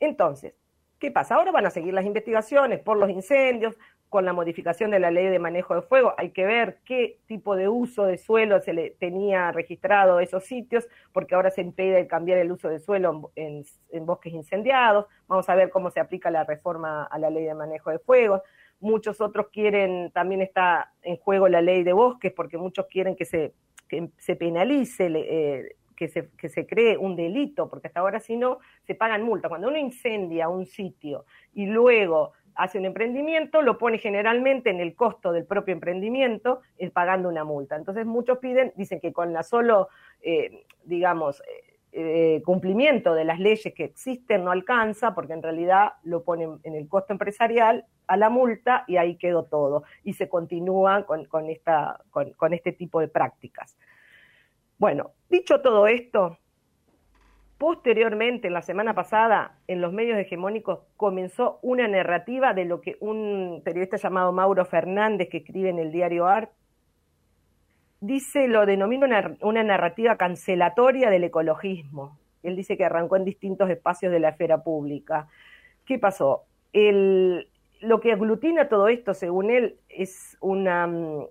Entonces, 0.00 0.54
¿Qué 0.98 1.12
pasa? 1.12 1.36
Ahora 1.36 1.52
van 1.52 1.66
a 1.66 1.70
seguir 1.70 1.94
las 1.94 2.04
investigaciones 2.04 2.80
por 2.80 2.96
los 2.96 3.08
incendios, 3.08 3.76
con 4.08 4.24
la 4.24 4.32
modificación 4.32 4.90
de 4.90 4.98
la 4.98 5.10
ley 5.10 5.26
de 5.26 5.38
manejo 5.38 5.74
de 5.74 5.82
fuego, 5.82 6.14
hay 6.16 6.30
que 6.30 6.46
ver 6.46 6.78
qué 6.84 7.18
tipo 7.26 7.56
de 7.56 7.68
uso 7.68 8.04
de 8.04 8.16
suelo 8.16 8.60
se 8.60 8.72
le 8.72 8.90
tenía 8.90 9.52
registrado 9.52 10.18
a 10.18 10.22
esos 10.22 10.44
sitios, 10.44 10.88
porque 11.12 11.34
ahora 11.34 11.50
se 11.50 11.60
impide 11.60 12.06
cambiar 12.06 12.38
el 12.38 12.50
uso 12.50 12.68
de 12.68 12.78
suelo 12.78 13.30
en, 13.36 13.64
bosques 14.06 14.32
incendiados. 14.32 15.06
Vamos 15.26 15.48
a 15.48 15.54
ver 15.54 15.70
cómo 15.70 15.90
se 15.90 16.00
aplica 16.00 16.30
la 16.30 16.44
reforma 16.44 17.04
a 17.04 17.18
la 17.18 17.28
ley 17.28 17.44
de 17.44 17.54
manejo 17.54 17.90
de 17.90 17.98
fuego. 17.98 18.42
Muchos 18.80 19.20
otros 19.20 19.48
quieren, 19.52 20.10
también 20.12 20.40
está 20.40 20.92
en 21.02 21.16
juego 21.16 21.48
la 21.48 21.60
ley 21.60 21.82
de 21.82 21.92
bosques, 21.92 22.32
porque 22.32 22.56
muchos 22.56 22.86
quieren 22.86 23.14
que 23.14 23.26
se, 23.26 23.52
se 24.16 24.36
penalice. 24.36 25.06
Eh, 25.14 25.76
que 25.98 26.06
se, 26.06 26.30
que 26.38 26.48
se 26.48 26.64
cree 26.64 26.96
un 26.96 27.16
delito, 27.16 27.68
porque 27.68 27.88
hasta 27.88 27.98
ahora 27.98 28.20
si 28.20 28.36
no, 28.36 28.60
se 28.84 28.94
pagan 28.94 29.24
multas. 29.24 29.48
Cuando 29.48 29.66
uno 29.66 29.78
incendia 29.78 30.48
un 30.48 30.64
sitio 30.64 31.24
y 31.52 31.66
luego 31.66 32.34
hace 32.58 32.76
un 32.76 32.84
emprendimiento, 32.84 33.62
lo 33.62 33.78
pone 33.78 33.98
generalmente 33.98 34.70
en 34.70 34.80
el 34.80 34.96
costo 34.96 35.32
del 35.32 35.46
propio 35.46 35.72
emprendimiento, 35.72 36.60
el 36.76 36.90
pagando 36.90 37.28
una 37.28 37.44
multa. 37.44 37.76
Entonces 37.76 38.04
muchos 38.04 38.38
piden, 38.38 38.72
dicen 38.74 39.00
que 39.00 39.12
con 39.12 39.32
la 39.32 39.44
solo, 39.44 39.88
eh, 40.20 40.64
digamos, 40.82 41.40
eh, 41.40 41.78
eh, 41.92 42.42
cumplimiento 42.44 43.14
de 43.14 43.24
las 43.24 43.38
leyes 43.38 43.72
que 43.74 43.84
existen 43.84 44.44
no 44.44 44.50
alcanza, 44.50 45.14
porque 45.14 45.34
en 45.34 45.42
realidad 45.42 45.92
lo 46.02 46.24
ponen 46.24 46.58
en 46.64 46.74
el 46.74 46.88
costo 46.88 47.12
empresarial 47.12 47.86
a 48.08 48.16
la 48.16 48.28
multa 48.28 48.84
y 48.88 48.96
ahí 48.96 49.14
quedó 49.14 49.44
todo. 49.44 49.84
Y 50.02 50.14
se 50.14 50.28
continúa 50.28 51.06
con, 51.06 51.26
con, 51.26 51.48
esta, 51.48 52.00
con 52.10 52.54
este 52.54 52.72
tipo 52.72 52.98
de 52.98 53.06
prácticas. 53.06 53.78
Bueno, 54.78 55.12
dicho 55.28 55.60
todo 55.60 55.86
esto, 55.86 56.38
Posteriormente, 57.58 58.46
en 58.46 58.54
la 58.54 58.62
semana 58.62 58.94
pasada, 58.94 59.58
en 59.66 59.80
los 59.80 59.92
medios 59.92 60.16
hegemónicos 60.16 60.78
comenzó 60.96 61.58
una 61.60 61.88
narrativa 61.88 62.54
de 62.54 62.64
lo 62.64 62.80
que 62.80 62.96
un 63.00 63.62
periodista 63.64 63.96
llamado 63.96 64.32
Mauro 64.32 64.64
Fernández, 64.64 65.28
que 65.28 65.38
escribe 65.38 65.68
en 65.68 65.80
el 65.80 65.90
diario 65.90 66.28
Art, 66.28 66.52
dice, 68.00 68.46
lo 68.46 68.64
denomina 68.64 69.36
una, 69.40 69.64
narrativa 69.64 70.16
cancelatoria 70.16 71.10
del 71.10 71.24
ecologismo. 71.24 72.16
Él 72.44 72.54
dice 72.54 72.76
que 72.76 72.84
arrancó 72.84 73.16
en 73.16 73.24
distintos 73.24 73.68
espacios 73.70 74.12
de 74.12 74.20
la 74.20 74.28
esfera 74.28 74.62
pública. 74.62 75.26
¿Qué 75.84 75.98
pasó? 75.98 76.44
lo 77.80 78.00
que 78.00 78.12
aglutina 78.12 78.68
todo 78.68 78.88
esto, 78.88 79.14
según 79.14 79.50
él, 79.50 79.78
es 79.88 80.36
una, 80.40 80.86
mm, 80.86 81.26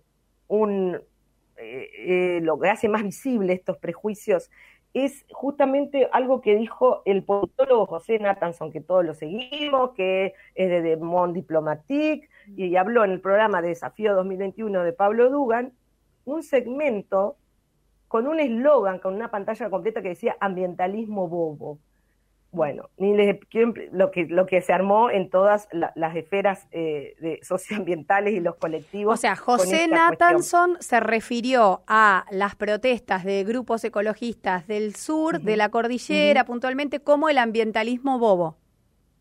un, 0.48 1.01
eh, 1.57 1.89
eh, 1.98 2.39
lo 2.41 2.60
que 2.60 2.69
hace 2.69 2.89
más 2.89 3.03
visible 3.03 3.53
estos 3.53 3.77
prejuicios 3.77 4.50
es 5.05 5.25
justamente 5.31 6.09
algo 6.11 6.41
que 6.41 6.55
dijo 6.55 7.01
el 7.05 7.23
politólogo 7.23 7.85
José 7.85 8.19
Nathanson, 8.19 8.71
que 8.71 8.81
todos 8.81 9.05
lo 9.05 9.13
seguimos, 9.13 9.91
que 9.91 10.33
es 10.55 10.83
de 10.83 10.97
Monde 10.97 11.41
Diplomatique, 11.41 12.29
y 12.55 12.75
habló 12.75 13.03
en 13.03 13.11
el 13.11 13.21
programa 13.21 13.61
de 13.61 13.69
Desafío 13.69 14.15
2021 14.15 14.83
de 14.83 14.93
Pablo 14.93 15.29
Dugan, 15.29 15.73
un 16.25 16.43
segmento 16.43 17.37
con 18.07 18.27
un 18.27 18.39
eslogan, 18.39 18.99
con 18.99 19.15
una 19.15 19.29
pantalla 19.29 19.69
completa 19.69 20.01
que 20.01 20.09
decía 20.09 20.37
ambientalismo 20.39 21.27
bobo. 21.27 21.79
Bueno, 22.57 22.89
ni 22.97 23.15
les 23.15 23.39
lo 23.91 24.11
que 24.11 24.25
lo 24.25 24.45
que 24.45 24.61
se 24.61 24.73
armó 24.73 25.09
en 25.09 25.29
todas 25.29 25.69
las 25.71 26.15
esferas 26.15 26.67
eh, 26.71 27.15
de 27.19 27.39
socioambientales 27.43 28.33
y 28.33 28.39
los 28.39 28.55
colectivos. 28.55 29.13
O 29.13 29.17
sea, 29.17 29.35
José 29.35 29.87
Nathanson 29.87 30.77
se 30.79 30.99
refirió 30.99 31.83
a 31.87 32.25
las 32.31 32.55
protestas 32.55 33.23
de 33.23 33.43
grupos 33.43 33.83
ecologistas 33.83 34.67
del 34.67 34.95
sur, 34.95 35.39
de 35.39 35.55
la 35.55 35.69
cordillera, 35.69 36.43
puntualmente, 36.45 36.99
como 36.99 37.29
el 37.29 37.37
ambientalismo 37.37 38.19
bobo. 38.19 38.57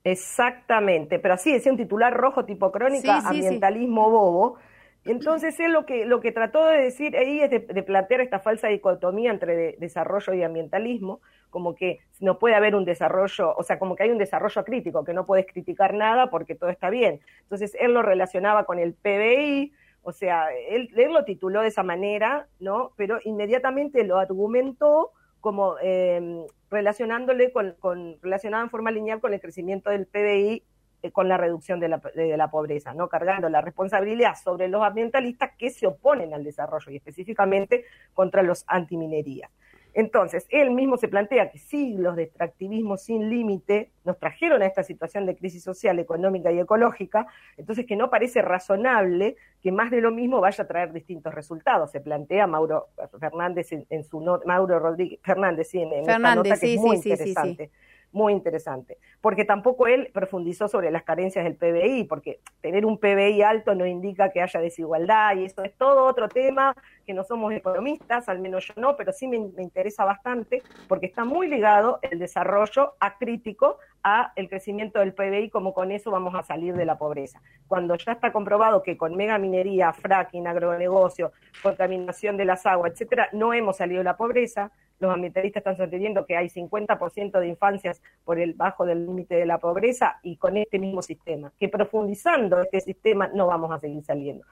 Exactamente, 0.04 1.18
pero 1.18 1.34
así 1.34 1.52
decía 1.52 1.72
un 1.72 1.78
titular 1.78 2.14
rojo 2.14 2.44
tipo 2.44 2.70
crónica, 2.70 3.18
ambientalismo 3.28 4.08
bobo. 4.08 4.56
Entonces 5.04 5.58
él 5.60 5.72
lo 5.72 5.86
que, 5.86 6.04
lo 6.04 6.20
que 6.20 6.32
trató 6.32 6.64
de 6.64 6.78
decir 6.78 7.16
ahí 7.16 7.40
es 7.40 7.50
de, 7.50 7.60
plantear 7.60 8.20
esta 8.20 8.40
falsa 8.40 8.68
dicotomía 8.68 9.30
entre 9.30 9.76
desarrollo 9.78 10.34
y 10.34 10.42
ambientalismo, 10.42 11.20
como 11.50 11.74
que 11.74 12.00
no 12.20 12.38
puede 12.38 12.54
haber 12.54 12.74
un 12.74 12.84
desarrollo, 12.84 13.54
o 13.56 13.62
sea, 13.62 13.78
como 13.78 13.96
que 13.96 14.04
hay 14.04 14.10
un 14.10 14.18
desarrollo 14.18 14.64
crítico, 14.64 15.04
que 15.04 15.14
no 15.14 15.26
puedes 15.26 15.46
criticar 15.46 15.94
nada 15.94 16.30
porque 16.30 16.54
todo 16.54 16.70
está 16.70 16.90
bien. 16.90 17.20
Entonces 17.42 17.76
él 17.78 17.92
lo 17.94 18.02
relacionaba 18.02 18.64
con 18.64 18.78
el 18.78 18.94
PBI, 18.94 19.72
o 20.02 20.12
sea, 20.12 20.46
él, 20.68 20.88
lo 20.94 21.24
tituló 21.24 21.62
de 21.62 21.68
esa 21.68 21.82
manera, 21.82 22.46
¿no? 22.60 22.92
Pero 22.96 23.18
inmediatamente 23.24 24.04
lo 24.04 24.18
argumentó 24.18 25.10
como 25.40 25.76
eh, 25.82 26.46
relacionándole 26.70 27.52
con, 27.52 27.74
relacionado 28.22 28.62
en 28.62 28.70
forma 28.70 28.90
lineal 28.90 29.20
con 29.20 29.34
el 29.34 29.40
crecimiento 29.40 29.90
del 29.90 30.06
PBI 30.06 30.62
eh, 31.02 31.10
con 31.10 31.28
la 31.28 31.36
reducción 31.36 31.80
de 31.80 31.88
la, 31.88 32.00
de 32.14 32.36
la, 32.36 32.50
pobreza, 32.50 32.94
¿no? 32.94 33.08
Cargando 33.08 33.48
la 33.48 33.60
responsabilidad 33.60 34.34
sobre 34.36 34.68
los 34.68 34.82
ambientalistas 34.84 35.50
que 35.58 35.70
se 35.70 35.86
oponen 35.86 36.32
al 36.34 36.44
desarrollo 36.44 36.92
y 36.92 36.96
específicamente 36.96 37.84
contra 38.14 38.42
los 38.42 38.64
antiminerías. 38.68 39.50
Entonces, 39.96 40.46
él 40.50 40.72
mismo 40.72 40.98
se 40.98 41.08
plantea 41.08 41.50
que 41.50 41.58
siglos 41.58 42.16
de 42.16 42.24
extractivismo 42.24 42.98
sin 42.98 43.30
límite 43.30 43.92
nos 44.04 44.18
trajeron 44.18 44.60
a 44.60 44.66
esta 44.66 44.82
situación 44.82 45.24
de 45.24 45.34
crisis 45.34 45.62
social, 45.62 45.98
económica 45.98 46.52
y 46.52 46.58
ecológica, 46.58 47.26
entonces 47.56 47.86
que 47.86 47.96
no 47.96 48.10
parece 48.10 48.42
razonable 48.42 49.36
que 49.62 49.72
más 49.72 49.90
de 49.90 50.02
lo 50.02 50.10
mismo 50.10 50.42
vaya 50.42 50.64
a 50.64 50.66
traer 50.66 50.92
distintos 50.92 51.32
resultados. 51.34 51.92
Se 51.92 52.00
plantea 52.02 52.46
Mauro 52.46 52.88
Fernández 53.18 53.70
en, 53.72 54.04
su 54.04 54.20
nota, 54.20 54.44
Mauro 54.46 54.78
Rodríguez 54.78 55.18
Fernández, 55.22 55.70
sí, 55.70 55.80
en, 55.80 55.90
esta 55.94 56.18
nota 56.18 56.58
que 56.60 56.74
es 56.74 56.78
muy 56.78 56.96
interesante 56.96 57.70
muy 58.12 58.32
interesante, 58.32 58.98
porque 59.20 59.44
tampoco 59.44 59.86
él 59.86 60.10
profundizó 60.12 60.68
sobre 60.68 60.90
las 60.90 61.02
carencias 61.02 61.44
del 61.44 61.54
PBI, 61.54 62.04
porque 62.04 62.40
tener 62.60 62.86
un 62.86 62.98
PBI 62.98 63.42
alto 63.42 63.74
no 63.74 63.86
indica 63.86 64.30
que 64.30 64.40
haya 64.40 64.60
desigualdad 64.60 65.36
y 65.36 65.44
eso 65.44 65.62
es 65.62 65.76
todo 65.76 66.04
otro 66.04 66.28
tema 66.28 66.74
que 67.06 67.14
no 67.14 67.24
somos 67.24 67.52
economistas, 67.52 68.28
al 68.28 68.40
menos 68.40 68.66
yo 68.66 68.74
no, 68.76 68.96
pero 68.96 69.12
sí 69.12 69.28
me, 69.28 69.36
interesa 69.36 70.04
bastante 70.04 70.62
porque 70.88 71.06
está 71.06 71.24
muy 71.24 71.46
ligado 71.46 71.98
el 72.02 72.18
desarrollo 72.18 72.94
acrítico 73.00 73.78
a 74.02 74.32
el 74.36 74.48
crecimiento 74.48 75.00
del 75.00 75.12
PBI, 75.12 75.50
como 75.50 75.74
con 75.74 75.92
eso 75.92 76.10
vamos 76.10 76.34
a 76.34 76.42
salir 76.42 76.74
de 76.74 76.84
la 76.84 76.96
pobreza. 76.96 77.42
Cuando 77.68 77.96
ya 77.96 78.12
está 78.12 78.32
comprobado 78.32 78.82
que 78.82 78.96
con 78.96 79.16
megaminería, 79.16 79.92
fracking, 79.92 80.46
agronegocio, 80.46 81.32
contaminación 81.62 82.36
de 82.36 82.44
las 82.44 82.64
aguas, 82.66 82.92
etcétera, 82.92 83.28
no 83.32 83.52
hemos 83.52 83.76
salido 83.76 83.98
de 83.98 84.04
la 84.04 84.16
pobreza, 84.16 84.70
los 84.98 85.12
ambientalistas 85.12 85.60
están 85.60 85.76
sosteniendo 85.76 86.26
que 86.26 86.36
hay 86.36 86.48
50% 86.48 87.38
de 87.38 87.48
infancias 87.48 88.02
por 88.24 88.38
el 88.38 88.54
bajo 88.54 88.86
del 88.86 89.06
límite 89.06 89.34
de 89.34 89.46
la 89.46 89.58
pobreza 89.58 90.18
y 90.22 90.36
con 90.36 90.56
este 90.56 90.78
mismo 90.78 91.02
sistema, 91.02 91.52
que 91.58 91.68
profundizando 91.68 92.60
este 92.60 92.80
sistema 92.80 93.28
no 93.28 93.46
vamos 93.46 93.70
a 93.72 93.78
seguir 93.78 94.02
saliendo. 94.04 94.44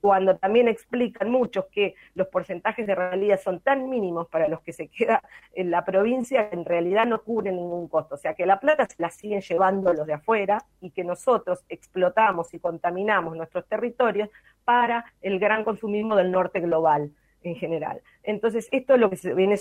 Cuando 0.00 0.36
también 0.36 0.68
explican 0.68 1.28
muchos 1.28 1.66
que 1.66 1.96
los 2.14 2.28
porcentajes 2.28 2.86
de 2.86 2.94
realidad 2.94 3.40
son 3.42 3.58
tan 3.58 3.90
mínimos 3.90 4.28
para 4.28 4.46
los 4.46 4.60
que 4.60 4.72
se 4.72 4.86
queda 4.86 5.22
en 5.52 5.72
la 5.72 5.84
provincia 5.84 6.48
en 6.52 6.64
realidad 6.64 7.04
no 7.04 7.20
cubren 7.22 7.56
ningún 7.56 7.88
costo. 7.88 8.14
O 8.14 8.18
sea 8.18 8.34
que 8.34 8.46
la 8.46 8.60
plata 8.60 8.86
se 8.86 9.02
la 9.02 9.10
siguen 9.10 9.40
llevando 9.40 9.92
los 9.92 10.06
de 10.06 10.12
afuera 10.12 10.64
y 10.80 10.92
que 10.92 11.02
nosotros 11.02 11.64
explotamos 11.68 12.54
y 12.54 12.60
contaminamos 12.60 13.36
nuestros 13.36 13.66
territorios 13.66 14.28
para 14.64 15.04
el 15.20 15.40
gran 15.40 15.64
consumismo 15.64 16.14
del 16.14 16.30
norte 16.30 16.60
global 16.60 17.10
en 17.42 17.54
general. 17.56 18.00
Entonces, 18.22 18.68
esto 18.72 18.94
es 18.94 19.00
lo 19.00 19.10
que 19.10 19.16
se 19.16 19.34
viene 19.34 19.56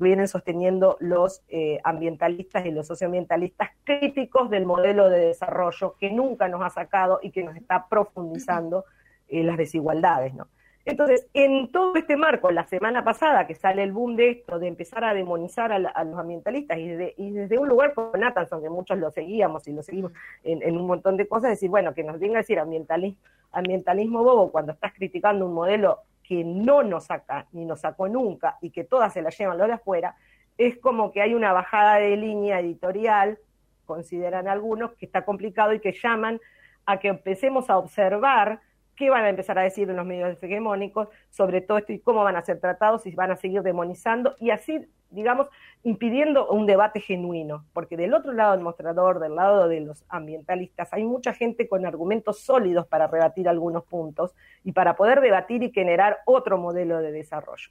vienen 0.00 0.28
sosteniendo 0.28 0.96
los 1.00 1.42
eh, 1.48 1.78
ambientalistas 1.84 2.64
y 2.66 2.70
los 2.70 2.86
socioambientalistas 2.86 3.70
críticos 3.84 4.50
del 4.50 4.66
modelo 4.66 5.10
de 5.10 5.26
desarrollo 5.26 5.94
que 5.98 6.10
nunca 6.10 6.48
nos 6.48 6.62
ha 6.62 6.70
sacado 6.70 7.20
y 7.22 7.30
que 7.30 7.44
nos 7.44 7.56
está 7.56 7.86
profundizando 7.88 8.84
eh, 9.28 9.44
las 9.44 9.56
desigualdades, 9.56 10.34
¿no? 10.34 10.48
Entonces, 10.84 11.28
en 11.34 11.70
todo 11.70 11.94
este 11.96 12.16
marco, 12.16 12.50
la 12.50 12.66
semana 12.66 13.04
pasada 13.04 13.46
que 13.46 13.54
sale 13.54 13.82
el 13.82 13.92
boom 13.92 14.16
de 14.16 14.30
esto, 14.30 14.58
de 14.58 14.68
empezar 14.68 15.04
a 15.04 15.12
demonizar 15.12 15.70
a, 15.70 15.78
los 15.78 16.18
ambientalistas 16.18 16.78
y, 16.78 17.30
desde 17.30 17.58
un 17.58 17.68
lugar 17.68 17.92
como 17.92 18.12
Nathanson, 18.16 18.62
que 18.62 18.70
muchos 18.70 18.96
lo 18.96 19.10
seguíamos 19.10 19.68
y 19.68 19.74
lo 19.74 19.82
seguimos 19.82 20.12
en, 20.44 20.74
un 20.74 20.86
montón 20.86 21.18
de 21.18 21.28
cosas, 21.28 21.50
decir, 21.50 21.68
bueno, 21.68 21.92
que 21.92 22.04
nos 22.04 22.18
venga 22.18 22.38
a 22.38 22.42
decir 22.42 22.58
ambientalismo 22.58 24.24
bobo 24.24 24.50
cuando 24.50 24.72
estás 24.72 24.94
criticando 24.94 25.44
un 25.44 25.52
modelo 25.52 25.98
que 26.28 26.44
no 26.44 26.82
nos 26.82 27.06
saca 27.06 27.46
ni 27.52 27.64
nos 27.64 27.80
sacó 27.80 28.06
nunca 28.06 28.58
y 28.60 28.68
que 28.68 28.84
todas 28.84 29.14
se 29.14 29.22
la 29.22 29.30
llevan 29.30 29.56
lo 29.56 29.66
de 29.66 29.72
afuera, 29.72 30.14
es 30.58 30.76
como 30.76 31.10
que 31.10 31.22
hay 31.22 31.32
una 31.32 31.54
bajada 31.54 31.94
de 31.94 32.18
línea 32.18 32.60
editorial, 32.60 33.38
consideran 33.86 34.46
algunos, 34.46 34.92
que 34.92 35.06
está 35.06 35.24
complicado 35.24 35.72
y 35.72 35.80
que 35.80 35.92
llaman 35.92 36.38
a 36.84 36.98
que 36.98 37.08
empecemos 37.08 37.70
a 37.70 37.78
observar 37.78 38.60
qué 38.98 39.10
van 39.10 39.24
a 39.24 39.28
empezar 39.30 39.58
a 39.58 39.62
decir 39.62 39.88
en 39.88 39.96
los 39.96 40.04
medios 40.04 40.42
hegemónicos 40.42 41.08
sobre 41.30 41.60
todo 41.60 41.78
esto 41.78 41.92
y 41.92 42.00
cómo 42.00 42.24
van 42.24 42.36
a 42.36 42.42
ser 42.42 42.58
tratados 42.58 43.06
y 43.06 43.14
van 43.14 43.30
a 43.30 43.36
seguir 43.36 43.62
demonizando 43.62 44.34
y 44.38 44.50
así 44.50 44.88
digamos, 45.10 45.48
impidiendo 45.84 46.48
un 46.48 46.66
debate 46.66 47.00
genuino, 47.00 47.64
porque 47.72 47.96
del 47.96 48.14
otro 48.14 48.32
lado 48.32 48.52
del 48.52 48.60
mostrador, 48.60 49.20
del 49.20 49.36
lado 49.36 49.68
de 49.68 49.80
los 49.80 50.04
ambientalistas, 50.08 50.92
hay 50.92 51.04
mucha 51.04 51.32
gente 51.32 51.68
con 51.68 51.86
argumentos 51.86 52.40
sólidos 52.40 52.86
para 52.86 53.06
rebatir 53.06 53.48
algunos 53.48 53.84
puntos 53.84 54.34
y 54.64 54.72
para 54.72 54.96
poder 54.96 55.20
debatir 55.20 55.62
y 55.62 55.72
generar 55.72 56.18
otro 56.26 56.58
modelo 56.58 56.98
de 56.98 57.12
desarrollo. 57.12 57.70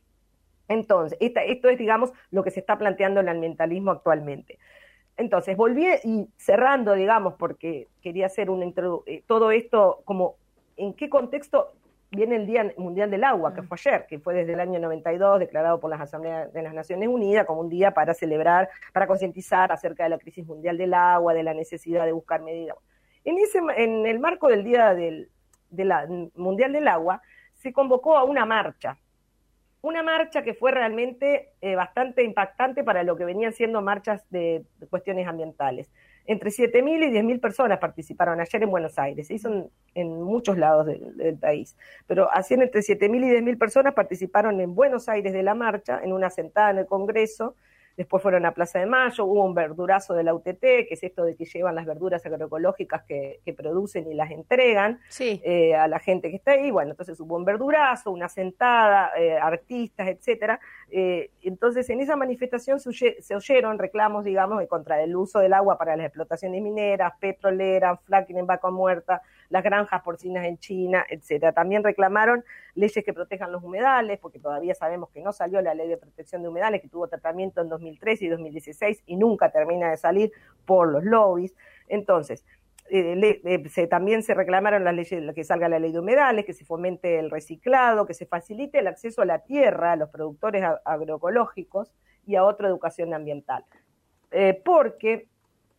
Entonces, 0.67 1.17
esto 1.22 1.69
es, 1.69 1.77
digamos, 1.77 2.12
lo 2.31 2.43
que 2.43 2.51
se 2.51 2.60
está 2.60 2.77
planteando 2.77 3.22
el 3.22 3.29
ambientalismo 3.29 3.91
actualmente. 3.91 4.57
Entonces, 5.15 5.55
volví 5.55 5.86
y 6.03 6.27
cerrando, 6.38 6.93
digamos, 6.93 7.36
porque 7.36 7.88
quería 8.01 8.25
hacer 8.25 8.50
un 8.50 8.62
eh, 9.05 9.24
todo 9.25 9.51
esto 9.51 10.01
como 10.05 10.36
en 10.77 10.93
qué 10.93 11.10
contexto 11.10 11.74
viene 12.12 12.38
el 12.38 12.46
Día 12.46 12.72
Mundial 12.77 13.12
del 13.12 13.24
Agua, 13.24 13.53
que 13.53 13.62
mm. 13.62 13.67
fue 13.67 13.77
ayer, 13.79 14.05
que 14.07 14.19
fue 14.19 14.34
desde 14.34 14.53
el 14.53 14.60
año 14.60 14.79
92 14.79 15.39
declarado 15.39 15.79
por 15.79 15.89
las 15.89 16.00
Asambleas 16.00 16.51
de 16.53 16.62
las 16.62 16.74
Naciones 16.74 17.10
Unidas 17.10 17.46
como 17.46 17.62
un 17.62 17.69
día 17.69 17.93
para 17.93 18.13
celebrar, 18.13 18.69
para 18.93 19.07
concientizar 19.07 19.72
acerca 19.72 20.03
de 20.03 20.10
la 20.10 20.17
crisis 20.17 20.46
mundial 20.46 20.77
del 20.77 20.93
agua, 20.93 21.34
de 21.34 21.43
la 21.43 21.53
necesidad 21.53 22.05
de 22.05 22.12
buscar 22.12 22.41
medidas. 22.41 22.77
En, 23.25 23.38
ese, 23.39 23.60
en 23.75 24.05
el 24.05 24.19
marco 24.19 24.48
del 24.48 24.63
Día 24.63 24.93
del, 24.93 25.29
Mundial 26.36 26.72
del 26.72 26.88
Agua, 26.88 27.22
se 27.55 27.74
convocó 27.74 28.17
a 28.17 28.24
una 28.24 28.46
marcha, 28.46 28.98
una 29.81 30.01
marcha 30.01 30.43
que 30.43 30.53
fue 30.53 30.72
realmente 30.72 31.53
eh, 31.60 31.75
bastante 31.75 32.24
impactante 32.24 32.84
para 32.84 33.03
lo 33.03 33.17
que 33.17 33.25
venían 33.25 33.51
siendo 33.51 33.81
marchas 33.81 34.24
de 34.29 34.63
cuestiones 34.89 35.27
ambientales 35.27 35.91
entre 36.27 36.51
7.000 36.51 37.07
y 37.07 37.12
10.000 37.12 37.39
personas 37.39 37.79
participaron 37.79 38.39
ayer 38.39 38.62
en 38.62 38.69
Buenos 38.69 39.00
Aires, 39.00 39.27
se 39.27 39.34
hizo 39.34 39.72
en, 39.96 40.22
muchos 40.22 40.57
lados 40.57 40.86
del, 40.86 41.38
país, 41.39 41.75
pero 42.05 42.29
hacían 42.31 42.62
entre 42.62 42.81
7.000 42.81 43.25
y 43.25 43.29
10.000 43.41 43.57
personas 43.57 43.93
participaron 43.93 44.62
en 44.62 44.75
Buenos 44.75 45.10
Aires 45.10 45.34
de 45.34 45.41
la 45.41 45.55
marcha, 45.55 46.00
en 46.03 46.13
una 46.13 46.29
sentada 46.29 46.72
en 46.72 46.79
el 46.79 46.86
Congreso, 46.86 47.55
Después 47.98 48.22
fueron 48.22 48.46
a 48.46 48.53
Plaza 48.53 48.77
de 48.77 48.86
Mayo, 48.86 49.25
hubo 49.25 49.43
un 49.43 49.55
verdurazo 49.55 50.13
de 50.13 50.24
la 50.24 50.36
UTT, 50.36 50.60
que 50.62 50.89
es 50.91 51.01
esto 51.01 51.24
de 51.24 51.36
que 51.36 51.46
llevan 51.46 51.74
las 51.74 51.88
verduras 51.88 52.24
agroecológicas 52.24 53.01
que, 53.03 53.41
producen 53.57 54.12
y 54.12 54.13
las 54.13 54.29
entregan 54.29 55.00
eh, 55.19 55.74
a 55.74 55.88
la 55.88 55.98
gente 55.98 56.29
que 56.29 56.36
está 56.36 56.51
ahí. 56.51 56.69
Bueno, 56.69 56.91
entonces 56.91 57.19
hubo 57.19 57.36
un 57.36 57.43
verdurazo, 57.43 58.12
una 58.12 58.29
sentada, 58.29 59.10
eh, 59.17 59.36
artistas, 59.36 60.10
etcétera. 60.10 60.60
Eh, 60.89 61.32
entonces, 61.41 61.89
en 61.89 62.00
esa 62.00 62.15
manifestación 62.15 62.79
se, 62.79 63.36
oyeron 63.36 63.77
reclamos, 63.77 64.24
digamos, 64.24 64.65
contra 64.67 65.01
el 65.03 65.15
uso 65.15 65.39
del 65.39 65.53
agua 65.53 65.77
para 65.77 65.98
las 65.98 66.06
explotaciones 66.06 66.62
mineras, 66.62 67.13
petroleras, 67.20 68.00
fracking 68.06 68.38
en 68.38 68.48
vaca 68.48 68.70
muerta, 68.70 69.22
las 69.50 69.63
granjas 69.63 70.01
porcinas 70.01 70.46
en 70.46 70.58
China, 70.58 71.06
etcétera. 71.10 71.51
También 71.51 71.84
reclamaron 71.84 72.44
leyes 72.75 73.03
que 73.03 73.13
protejan 73.13 73.51
los 73.51 73.63
humedales, 73.63 74.20
porque 74.20 74.39
todavía 74.39 74.75
sabemos 74.75 75.10
que 75.10 75.22
no 75.22 75.34
salió 75.34 75.62
la 75.62 75.74
ley 75.74 75.89
de 75.89 75.98
protección 75.98 76.41
de 76.41 76.50
humedales, 76.50 76.82
que 76.82 76.88
tuvo 76.88 77.08
tratamiento 77.08 77.62
en 77.62 77.70
2013 77.70 78.25
y 78.25 78.29
2016 78.29 79.03
y 79.06 79.15
nunca 79.17 79.51
termina 79.51 79.89
de 79.89 79.98
salir 79.98 80.32
por 80.65 80.89
los 80.89 81.03
lobbies. 81.03 81.53
Entonces, 81.89 82.46
eh, 82.89 83.41
eh, 83.44 83.88
también 83.88 84.24
se 84.24 84.34
reclamaron 84.34 84.84
las 84.84 84.94
leyes, 84.94 85.34
que 85.34 85.44
salga 85.44 85.70
la 85.70 85.79
ley 85.79 85.91
de 85.91 86.00
humedales, 86.00 86.46
que 86.46 86.53
se 86.53 86.65
fomente 86.65 87.20
el 87.20 87.29
reciclado, 87.29 88.06
que 88.06 88.13
se 88.13 88.25
facilite 88.25 88.79
el 88.79 88.88
acceso 88.88 89.22
a 89.22 89.25
la 89.25 89.39
tierra 89.39 89.94
a 89.94 89.96
los 89.96 90.10
productores 90.10 90.63
agroecológicos 90.86 91.94
y 92.25 92.36
a 92.36 92.44
otra 92.44 92.67
educación 92.67 93.13
ambiental. 93.13 93.63
Eh, 94.32 94.62
porque 94.63 95.27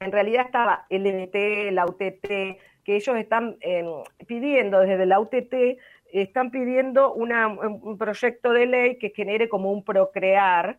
en 0.00 0.12
realidad 0.12 0.46
estaba 0.46 0.86
el 0.88 1.06
MT, 1.06 1.72
la 1.72 1.86
UTT, 1.86 2.58
que 2.84 2.96
ellos 2.96 3.16
están 3.16 3.56
em, 3.60 3.86
pidiendo 4.26 4.80
desde 4.80 5.06
la 5.06 5.20
UTT, 5.20 5.78
están 6.12 6.50
pidiendo 6.50 7.12
un 7.12 7.98
proyecto 7.98 8.52
de 8.52 8.66
ley 8.66 8.98
que 8.98 9.10
genere 9.10 9.48
como 9.48 9.72
un 9.72 9.84
procrear 9.84 10.78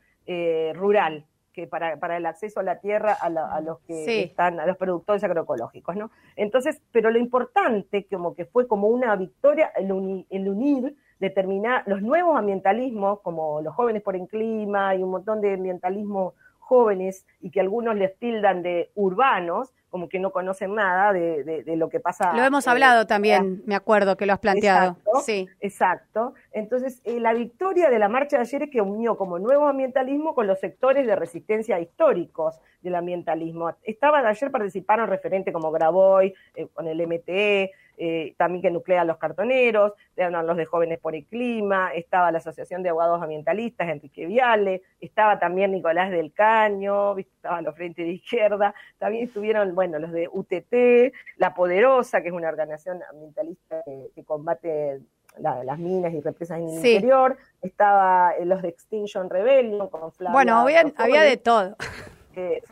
rural, 0.73 1.25
que 1.59 1.67
para, 1.67 1.97
para, 1.97 2.17
el 2.17 2.25
acceso 2.25 2.59
a 2.59 2.63
la 2.63 2.79
tierra 2.79 3.13
a, 3.13 3.61
los 3.61 3.79
que 3.81 4.23
están, 4.23 4.59
a 4.59 4.65
los 4.65 4.77
productores 4.77 5.23
agroecológicos, 5.23 5.95
¿no? 5.95 6.11
Entonces, 6.35 6.81
pero 6.91 7.11
lo 7.11 7.19
importante, 7.19 8.05
como 8.09 8.35
que 8.35 8.45
fue 8.45 8.67
como 8.67 8.87
una 8.87 9.15
victoria 9.15 9.71
el, 9.75 10.25
el 10.29 10.49
unir 10.49 10.95
determinar 11.19 11.83
los 11.85 12.01
nuevos 12.01 12.37
ambientalismos, 12.37 13.19
como 13.21 13.61
los 13.61 13.75
jóvenes 13.75 14.01
por 14.01 14.15
el 14.15 14.27
clima 14.27 14.95
y 14.95 15.03
un 15.03 15.11
montón 15.11 15.41
de 15.41 15.53
ambientalismo 15.53 16.33
jóvenes 16.59 17.25
y 17.41 17.51
que 17.51 17.59
algunos 17.59 17.95
les 17.95 18.17
tildan 18.17 18.61
de 18.61 18.91
urbanos, 18.95 19.73
como 19.89 20.07
que 20.07 20.19
no 20.19 20.31
conocen 20.31 20.75
nada 20.75 21.13
de, 21.13 21.63
lo 21.75 21.89
que 21.89 21.99
pasa. 21.99 22.33
Lo 22.33 22.43
hemos 22.43 22.67
hablado 22.67 23.07
también, 23.07 23.63
me 23.65 23.75
acuerdo 23.75 24.17
que 24.17 24.25
lo 24.25 24.33
has 24.33 24.39
planteado. 24.39 24.91
Exacto, 24.91 25.19
sí. 25.21 25.49
Exacto. 25.59 26.33
Entonces, 26.51 27.01
eh, 27.05 27.19
la 27.19 27.33
victoria 27.33 27.89
de 27.89 27.99
la 27.99 28.09
marcha 28.09 28.37
de 28.37 28.43
ayer 28.43 28.63
es 28.63 28.69
que 28.69 28.81
unió 28.81 29.17
como 29.17 29.39
nuevo 29.39 29.67
ambientalismo 29.67 30.35
con 30.35 30.47
los 30.47 30.59
sectores 30.59 31.05
de 31.07 31.15
resistencia 31.15 31.79
históricos 31.79 32.59
del 32.81 32.95
ambientalismo. 32.95 33.75
Estaban 33.83 34.25
ayer 34.25 34.51
participaron 34.51 35.07
referentes 35.07 35.53
como 35.53 35.71
Graboy, 35.71 36.33
eh, 36.55 36.67
con 36.73 36.87
el 36.87 37.01
MTE, 37.01 37.71
eh, 38.01 38.33
también 38.37 38.61
que 38.61 38.71
nuclea 38.71 39.03
los 39.03 39.17
cartoneros, 39.17 39.91
eran 40.15 40.47
los 40.47 40.55
de 40.55 40.65
Jóvenes 40.65 40.99
por 40.99 41.15
el 41.15 41.25
Clima, 41.25 41.91
estaba 41.93 42.31
la 42.31 42.37
Asociación 42.37 42.81
de 42.81 42.87
Abogados 42.87 43.21
Ambientalistas, 43.21 43.89
Enrique 43.89 44.25
Viale, 44.25 44.83
estaba 45.01 45.37
también 45.37 45.73
Nicolás 45.73 46.09
del 46.09 46.31
Caño, 46.31 47.17
estaban 47.17 47.65
los 47.65 47.75
Frentes 47.75 48.05
de 48.05 48.13
Izquierda, 48.13 48.73
también 48.99 49.25
estuvieron, 49.25 49.75
bueno, 49.79 49.97
los 49.97 50.11
de 50.11 50.27
UTT, 50.29 51.15
La 51.37 51.53
Poderosa, 51.53 52.21
que 52.21 52.27
es 52.27 52.33
una 52.33 52.49
organización 52.49 52.99
ambientalista 53.09 53.81
que, 53.85 54.25
combate 54.25 54.99
las 55.37 55.79
minas 55.79 56.13
y 56.13 56.19
represas 56.19 56.57
en 56.57 56.67
el 56.67 56.73
interior, 56.75 57.37
estaba 57.61 58.33
eh, 58.37 58.43
los 58.43 58.61
de 58.61 58.67
Extinction 58.67 59.29
Rebellion 59.29 59.87
con 59.87 60.11
Flavia 60.11 60.33
Bueno, 60.33 60.57
había, 60.57 60.83
de 60.83 61.37
todo. 61.37 61.77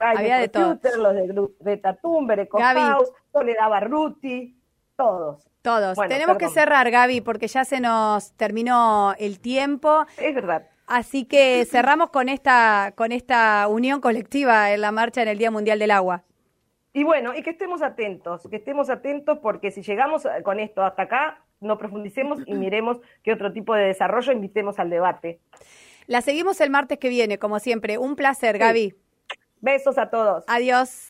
había 0.02 0.38
de 0.38 0.50
todo. 0.50 0.78
Los 0.98 1.16
de 1.16 1.50
Greta 1.62 1.94
Thunberg, 1.94 2.50
Soledad 3.32 3.70
Barruti, 3.70 4.60
todos. 4.98 5.48
Todos. 5.62 5.98
Tenemos 6.10 6.38
que 6.38 6.50
cerrar, 6.50 6.92
Gaby, 6.92 7.22
porque 7.22 7.48
ya 7.48 7.64
se 7.64 7.80
nos 7.80 8.34
terminó 8.34 9.14
el 9.18 9.40
tiempo. 9.40 10.06
Es 10.18 10.36
verdad. 10.36 10.68
Así 10.88 11.24
que 11.24 11.64
cerramos 11.64 12.10
con 12.10 12.28
esta, 12.28 12.92
con 12.98 13.14
esta 13.14 13.66
unión 13.70 14.02
colectiva 14.02 14.74
en 14.74 14.82
la 14.82 14.92
marcha 14.92 15.22
en 15.22 15.30
el 15.30 15.38
Día 15.38 15.52
Mundial 15.52 15.80
del 15.80 15.92
Agua. 15.92 16.26
Y 16.98 17.04
bueno, 17.04 17.36
y 17.36 17.44
que 17.44 17.52
estemos 17.52 17.84
atentos, 17.84 18.48
que 18.50 18.56
estemos 18.56 18.90
atentos 18.90 19.38
porque 19.38 19.70
si 19.70 19.84
llegamos 19.84 20.28
con 20.44 20.60
esto 20.60 20.84
hasta 20.84 21.04
acá, 21.04 21.44
no 21.60 21.78
profundicemos 21.78 22.40
y 22.48 22.56
miremos 22.56 22.98
qué 23.22 23.34
otro 23.34 23.54
tipo 23.54 23.76
de 23.76 23.84
desarrollo 23.84 24.32
invitemos 24.34 24.80
al 24.80 24.90
debate. 24.90 25.40
La 26.08 26.22
seguimos 26.22 26.60
el 26.60 26.72
martes 26.72 26.98
que 26.98 27.10
viene, 27.10 27.38
como 27.38 27.60
siempre. 27.60 28.00
Un 28.00 28.16
placer, 28.16 28.58
Gaby. 28.58 28.96
Besos 29.62 30.00
a 30.00 30.10
todos. 30.10 30.44
Adiós. 30.48 31.06